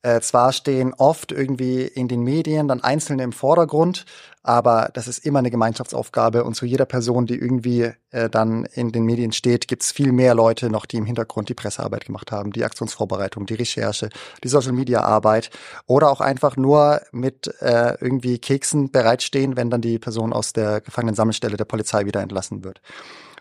[0.05, 4.05] Äh, zwar stehen oft irgendwie in den Medien dann Einzelne im Vordergrund,
[4.43, 8.93] aber das ist immer eine Gemeinschaftsaufgabe und zu jeder Person, die irgendwie äh, dann in
[8.93, 12.33] den Medien steht, gibt es viel mehr Leute noch, die im Hintergrund die Pressearbeit gemacht
[12.33, 14.11] haben, die Aktionsvorbereitung, die Recherche,
[14.43, 15.49] die Social-Media-Arbeit
[15.87, 20.83] oder auch einfach nur mit äh, irgendwie Keksen bereitstehen, wenn dann die Person aus der
[20.83, 22.83] Gefangenensammelstelle der Polizei wieder entlassen wird.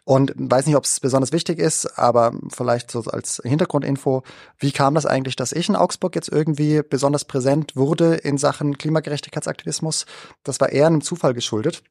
[0.05, 4.23] Und weiß nicht, ob es besonders wichtig ist, aber vielleicht so als Hintergrundinfo,
[4.57, 8.77] wie kam das eigentlich, dass ich in Augsburg jetzt irgendwie besonders präsent wurde in Sachen
[8.77, 10.05] Klimagerechtigkeitsaktivismus?
[10.43, 11.83] Das war eher einem Zufall geschuldet.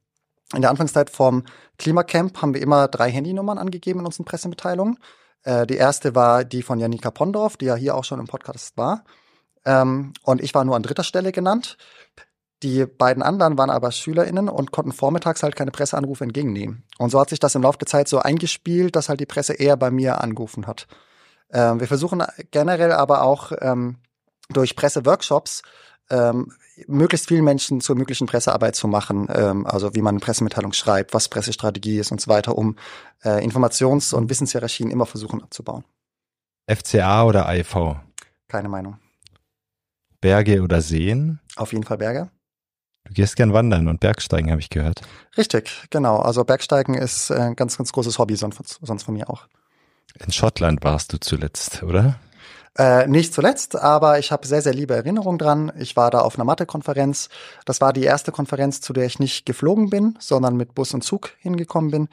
[0.53, 1.43] In der Anfangszeit vom
[1.79, 4.99] Klimacamp haben wir immer drei Handynummern angegeben in unseren Pressemitteilungen.
[5.41, 8.77] Äh, die erste war die von Janika Pondorf, die ja hier auch schon im Podcast
[8.77, 9.05] war.
[9.65, 11.77] Ähm, und ich war nur an dritter Stelle genannt.
[12.63, 16.83] Die beiden anderen waren aber SchülerInnen und konnten vormittags halt keine Presseanrufe entgegennehmen.
[16.97, 19.53] Und so hat sich das im Laufe der Zeit so eingespielt, dass halt die Presse
[19.53, 20.87] eher bei mir angerufen hat.
[21.51, 23.97] Ähm, wir versuchen generell aber auch ähm,
[24.49, 25.61] durch Presseworkshops
[26.09, 26.53] ähm,
[26.87, 31.13] möglichst vielen Menschen zur möglichen Pressearbeit zu machen, ähm, also wie man eine Pressemitteilung schreibt,
[31.13, 32.77] was Pressestrategie ist und so weiter, um
[33.23, 35.83] äh, Informations- und Wissenshierarchien immer versuchen abzubauen.
[36.67, 37.97] FCA oder AIV?
[38.47, 38.99] Keine Meinung.
[40.21, 41.39] Berge oder Seen?
[41.57, 42.29] Auf jeden Fall Berge.
[43.05, 45.01] Du gehst gern wandern und Bergsteigen, habe ich gehört.
[45.37, 46.19] Richtig, genau.
[46.19, 49.47] Also Bergsteigen ist ein ganz, ganz großes Hobby, sonst, sonst von mir auch.
[50.25, 52.19] In Schottland warst du zuletzt, oder?
[52.75, 55.71] Äh, nicht zuletzt, aber ich habe sehr, sehr liebe Erinnerungen dran.
[55.77, 57.29] Ich war da auf einer Mathe-Konferenz.
[57.65, 61.03] Das war die erste Konferenz, zu der ich nicht geflogen bin, sondern mit Bus und
[61.03, 62.09] Zug hingekommen bin.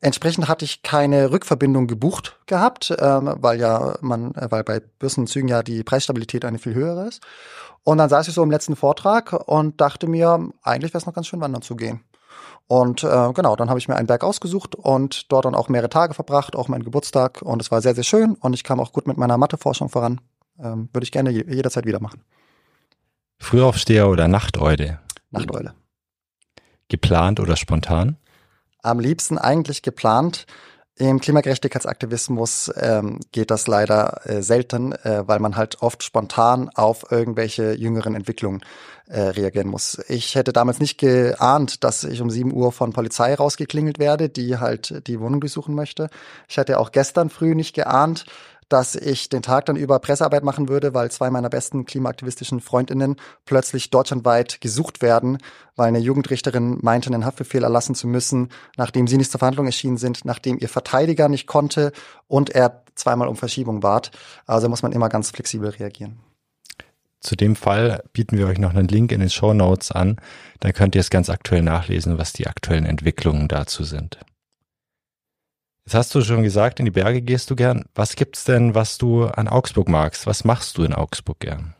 [0.00, 5.20] Entsprechend hatte ich keine Rückverbindung gebucht gehabt, ähm, weil ja man, äh, weil bei Bussen
[5.20, 7.22] und Zügen ja die Preisstabilität eine viel höhere ist.
[7.84, 11.14] Und dann saß ich so im letzten Vortrag und dachte mir, eigentlich wäre es noch
[11.14, 12.00] ganz schön wandern zu gehen.
[12.68, 15.88] Und äh, genau, dann habe ich mir einen Berg ausgesucht und dort dann auch mehrere
[15.88, 17.40] Tage verbracht, auch meinen Geburtstag.
[17.40, 20.20] Und es war sehr, sehr schön und ich kam auch gut mit meiner Matheforschung voran.
[20.62, 22.22] Ähm, Würde ich gerne jederzeit wieder machen.
[23.38, 25.00] Frühaufsteher oder Nachteule?
[25.30, 25.72] Nachteule.
[26.88, 28.18] Geplant oder spontan?
[28.82, 30.46] Am liebsten eigentlich geplant.
[30.98, 37.12] Im Klimagerechtigkeitsaktivismus ähm, geht das leider äh, selten, äh, weil man halt oft spontan auf
[37.12, 38.62] irgendwelche jüngeren Entwicklungen
[39.06, 40.02] äh, reagieren muss.
[40.08, 44.58] Ich hätte damals nicht geahnt, dass ich um 7 Uhr von Polizei rausgeklingelt werde, die
[44.58, 46.10] halt die Wohnung durchsuchen möchte.
[46.48, 48.26] Ich hätte auch gestern früh nicht geahnt,
[48.68, 53.16] dass ich den Tag dann über Pressearbeit machen würde, weil zwei meiner besten klimaaktivistischen Freundinnen
[53.44, 55.38] plötzlich deutschlandweit gesucht werden,
[55.76, 59.96] weil eine Jugendrichterin meinte, einen Haftbefehl erlassen zu müssen, nachdem sie nicht zur Verhandlung erschienen
[59.96, 61.92] sind, nachdem ihr Verteidiger nicht konnte
[62.26, 64.10] und er zweimal um Verschiebung bat.
[64.46, 66.20] Also muss man immer ganz flexibel reagieren.
[67.20, 70.16] Zu dem Fall bieten wir euch noch einen Link in den Show Notes an.
[70.60, 74.18] Da könnt ihr es ganz aktuell nachlesen, was die aktuellen Entwicklungen dazu sind.
[75.88, 77.86] Jetzt hast du schon gesagt, in die Berge gehst du gern.
[77.94, 80.26] Was gibt's denn, was du an Augsburg magst?
[80.26, 81.74] Was machst du in Augsburg gern?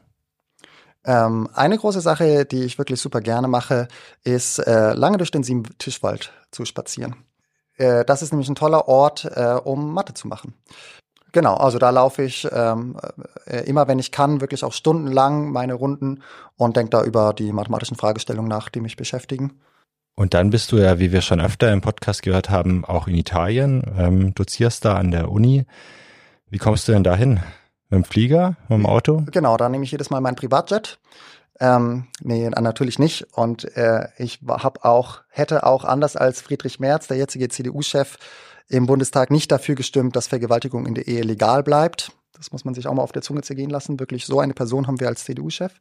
[1.04, 3.86] Ähm, eine große Sache, die ich wirklich super gerne mache,
[4.24, 7.16] ist äh, lange durch den Sieben-Tischwald zu spazieren.
[7.76, 10.54] Äh, das ist nämlich ein toller Ort, äh, um Mathe zu machen.
[11.32, 12.96] Genau, also da laufe ich ähm,
[13.44, 16.22] äh, immer, wenn ich kann, wirklich auch stundenlang meine Runden
[16.56, 19.60] und denke da über die mathematischen Fragestellungen nach, die mich beschäftigen.
[20.18, 23.14] Und dann bist du ja, wie wir schon öfter im Podcast gehört haben, auch in
[23.14, 25.64] Italien, ähm, dozierst da an der Uni.
[26.50, 27.34] Wie kommst du denn dahin?
[27.88, 29.22] Mit dem Flieger, mit dem Auto?
[29.30, 30.98] Genau, da nehme ich jedes Mal mein Privatjet.
[31.60, 33.28] Ähm, nee, natürlich nicht.
[33.34, 38.16] Und äh, ich habe auch, hätte auch anders als Friedrich Merz, der jetzige CDU-Chef,
[38.66, 42.10] im Bundestag nicht dafür gestimmt, dass Vergewaltigung in der Ehe legal bleibt.
[42.32, 43.98] Das muss man sich auch mal auf der Zunge zergehen lassen.
[43.98, 45.72] Wirklich so eine Person haben wir als CDU-Chef.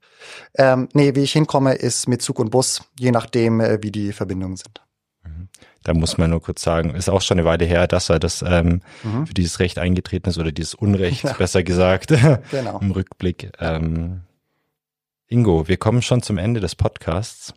[0.56, 4.12] Ähm, nee, wie ich hinkomme, ist mit Zug und Bus, je nachdem, äh, wie die
[4.12, 4.82] Verbindungen sind.
[5.24, 5.50] Mhm.
[5.84, 8.42] Da muss man nur kurz sagen, ist auch schon eine Weile her, dass er das
[8.42, 9.28] ähm, mhm.
[9.28, 11.34] für dieses Recht eingetreten ist oder dieses Unrecht, ja.
[11.34, 12.14] besser gesagt,
[12.52, 12.80] genau.
[12.80, 13.52] im Rückblick.
[13.60, 14.22] Ähm,
[15.28, 17.54] Ingo, wir kommen schon zum Ende des Podcasts.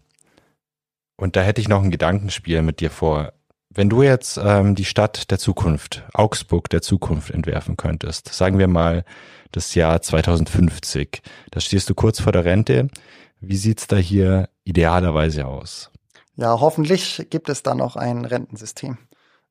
[1.17, 3.33] Und da hätte ich noch ein Gedankenspiel mit dir vor.
[3.73, 8.67] Wenn du jetzt ähm, die Stadt der Zukunft, Augsburg der Zukunft entwerfen könntest, sagen wir
[8.67, 9.05] mal
[9.53, 11.23] das Jahr 2050,
[11.53, 12.89] da stehst du kurz vor der Rente.
[13.41, 15.91] Wie sieht's da hier idealerweise aus?
[16.35, 18.99] Ja, hoffentlich gibt es da noch ein Rentensystem.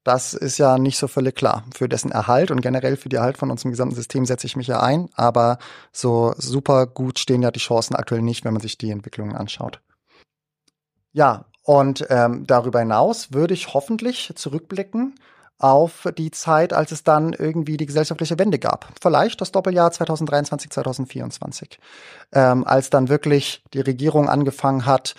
[0.03, 1.63] Das ist ja nicht so völlig klar.
[1.73, 4.67] Für dessen Erhalt und generell für die Erhalt von unserem gesamten System setze ich mich
[4.67, 5.09] ja ein.
[5.13, 5.59] Aber
[5.91, 9.81] so super gut stehen ja die Chancen aktuell nicht, wenn man sich die Entwicklungen anschaut.
[11.11, 15.13] Ja, und ähm, darüber hinaus würde ich hoffentlich zurückblicken
[15.59, 18.91] auf die Zeit, als es dann irgendwie die gesellschaftliche Wende gab.
[18.99, 21.77] Vielleicht das Doppeljahr 2023, 2024.
[22.31, 25.13] Ähm, als dann wirklich die Regierung angefangen hat,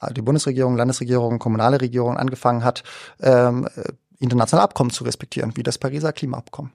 [0.00, 2.84] äh, die Bundesregierung, Landesregierung, kommunale Regierung angefangen hat,
[3.20, 6.74] ähm, äh, internationale Abkommen zu respektieren, wie das Pariser Klimaabkommen.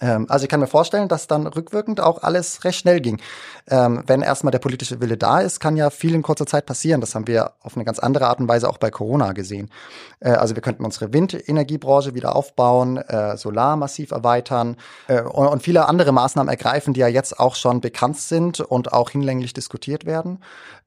[0.00, 3.20] Ähm, also ich kann mir vorstellen, dass dann rückwirkend auch alles recht schnell ging.
[3.68, 7.00] Ähm, wenn erstmal der politische Wille da ist, kann ja viel in kurzer Zeit passieren.
[7.00, 9.70] Das haben wir auf eine ganz andere Art und Weise auch bei Corona gesehen.
[10.20, 15.88] Äh, also wir könnten unsere Windenergiebranche wieder aufbauen, äh, Solar massiv erweitern äh, und viele
[15.88, 20.40] andere Maßnahmen ergreifen, die ja jetzt auch schon bekannt sind und auch hinlänglich diskutiert werden.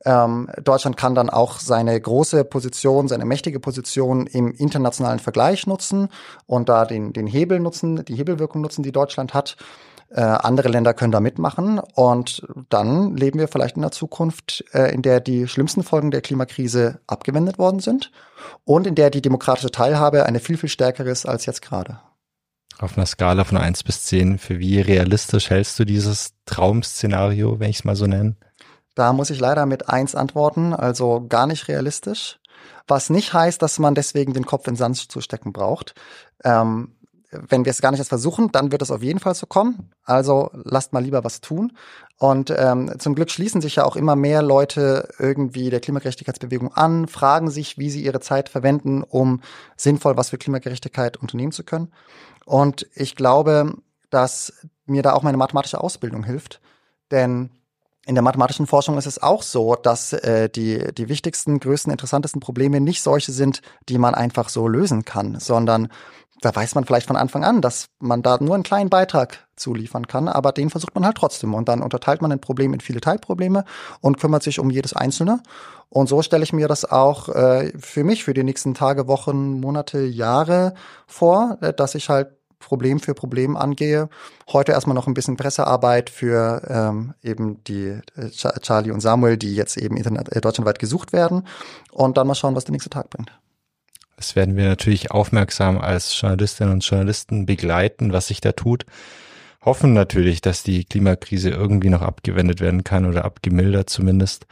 [0.04, 6.10] Ähm, Deutschland kann dann auch seine große Position, seine mächtige Position im internationalen Vergleich nutzen
[6.48, 9.58] und da den, den Hebel nutzen, die Hebelwirkung nutzen, die Deutschland hat.
[10.10, 14.94] Äh, andere Länder können da mitmachen und dann leben wir vielleicht in der Zukunft, äh,
[14.94, 18.12] in der die schlimmsten Folgen der Klimakrise abgewendet worden sind
[18.66, 22.02] und in der die demokratische Teilhabe eine viel, viel stärkere ist als jetzt gerade.
[22.80, 27.70] Auf einer Skala von eins bis zehn, für wie realistisch hältst du dieses Traum-Szenario, wenn
[27.70, 28.36] ich es mal so nenne?
[28.96, 32.40] Da muss ich leider mit eins antworten, also gar nicht realistisch.
[32.88, 35.94] Was nicht heißt, dass man deswegen den Kopf in Sand zu stecken braucht.
[36.44, 36.96] Ähm,
[37.32, 39.90] wenn wir es gar nicht erst versuchen, dann wird es auf jeden Fall so kommen.
[40.04, 41.72] Also lasst mal lieber was tun.
[42.18, 47.08] Und ähm, zum Glück schließen sich ja auch immer mehr Leute irgendwie der Klimagerechtigkeitsbewegung an,
[47.08, 49.42] fragen sich, wie sie ihre Zeit verwenden, um
[49.76, 51.92] sinnvoll was für Klimagerechtigkeit unternehmen zu können.
[52.46, 53.76] Und ich glaube,
[54.10, 54.54] dass
[54.86, 56.60] mir da auch meine mathematische Ausbildung hilft.
[57.12, 57.50] Denn
[58.06, 62.42] in der mathematischen Forschung ist es auch so, dass äh, die, die wichtigsten, größten, interessantesten
[62.42, 65.90] Probleme nicht solche sind, die man einfach so lösen kann, sondern
[66.42, 70.08] da weiß man vielleicht von Anfang an, dass man da nur einen kleinen Beitrag zuliefern
[70.08, 71.54] kann, aber den versucht man halt trotzdem.
[71.54, 73.64] Und dann unterteilt man ein Problem in viele Teilprobleme
[74.02, 75.42] und kümmert sich um jedes einzelne.
[75.90, 79.60] Und so stelle ich mir das auch äh, für mich für die nächsten Tage, Wochen,
[79.60, 80.74] Monate, Jahre
[81.06, 84.10] vor, äh, dass ich halt Problem für Problem angehe.
[84.52, 89.56] Heute erstmal noch ein bisschen Pressearbeit für ähm, eben die äh, Charlie und Samuel, die
[89.56, 91.48] jetzt eben äh, deutschlandweit gesucht werden.
[91.92, 93.32] Und dann mal schauen, was der nächste Tag bringt.
[94.22, 98.86] Das werden wir natürlich aufmerksam als Journalistinnen und Journalisten begleiten, was sich da tut.
[99.66, 104.46] Hoffen natürlich, dass die Klimakrise irgendwie noch abgewendet werden kann oder abgemildert zumindest.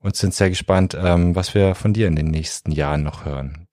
[0.00, 3.68] Und sind sehr gespannt, ähm, was wir von dir in den nächsten Jahren noch hören.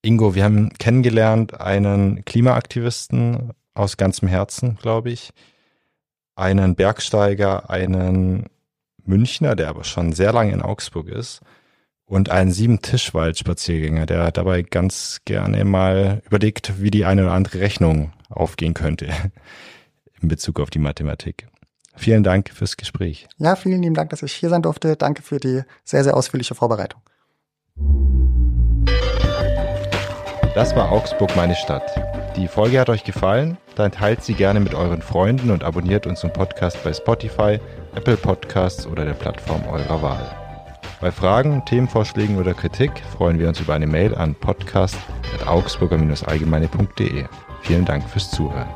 [0.00, 5.32] Ingo, wir haben kennengelernt einen Klimaaktivisten aus ganzem Herzen, glaube ich,
[6.34, 8.46] einen Bergsteiger, einen
[9.04, 11.42] Münchner, der aber schon sehr lange in Augsburg ist,
[12.10, 18.12] und einen Sieben-Tischwald-Spaziergänger, der dabei ganz gerne mal überlegt, wie die eine oder andere Rechnung
[18.28, 19.06] aufgehen könnte
[20.20, 21.46] in Bezug auf die Mathematik.
[21.94, 23.28] Vielen Dank fürs Gespräch.
[23.38, 24.96] Ja, vielen lieben Dank, dass ich hier sein durfte.
[24.96, 27.00] Danke für die sehr, sehr ausführliche Vorbereitung.
[30.56, 31.84] Das war Augsburg, meine Stadt.
[32.36, 33.56] Die Folge hat euch gefallen?
[33.76, 37.60] Dann teilt sie gerne mit euren Freunden und abonniert unseren Podcast bei Spotify,
[37.94, 40.39] Apple Podcasts oder der Plattform eurer Wahl.
[41.00, 47.24] Bei Fragen, Themenvorschlägen oder Kritik freuen wir uns über eine Mail an podcast.augsburger-allgemeine.de.
[47.62, 48.68] Vielen Dank fürs Zuhören.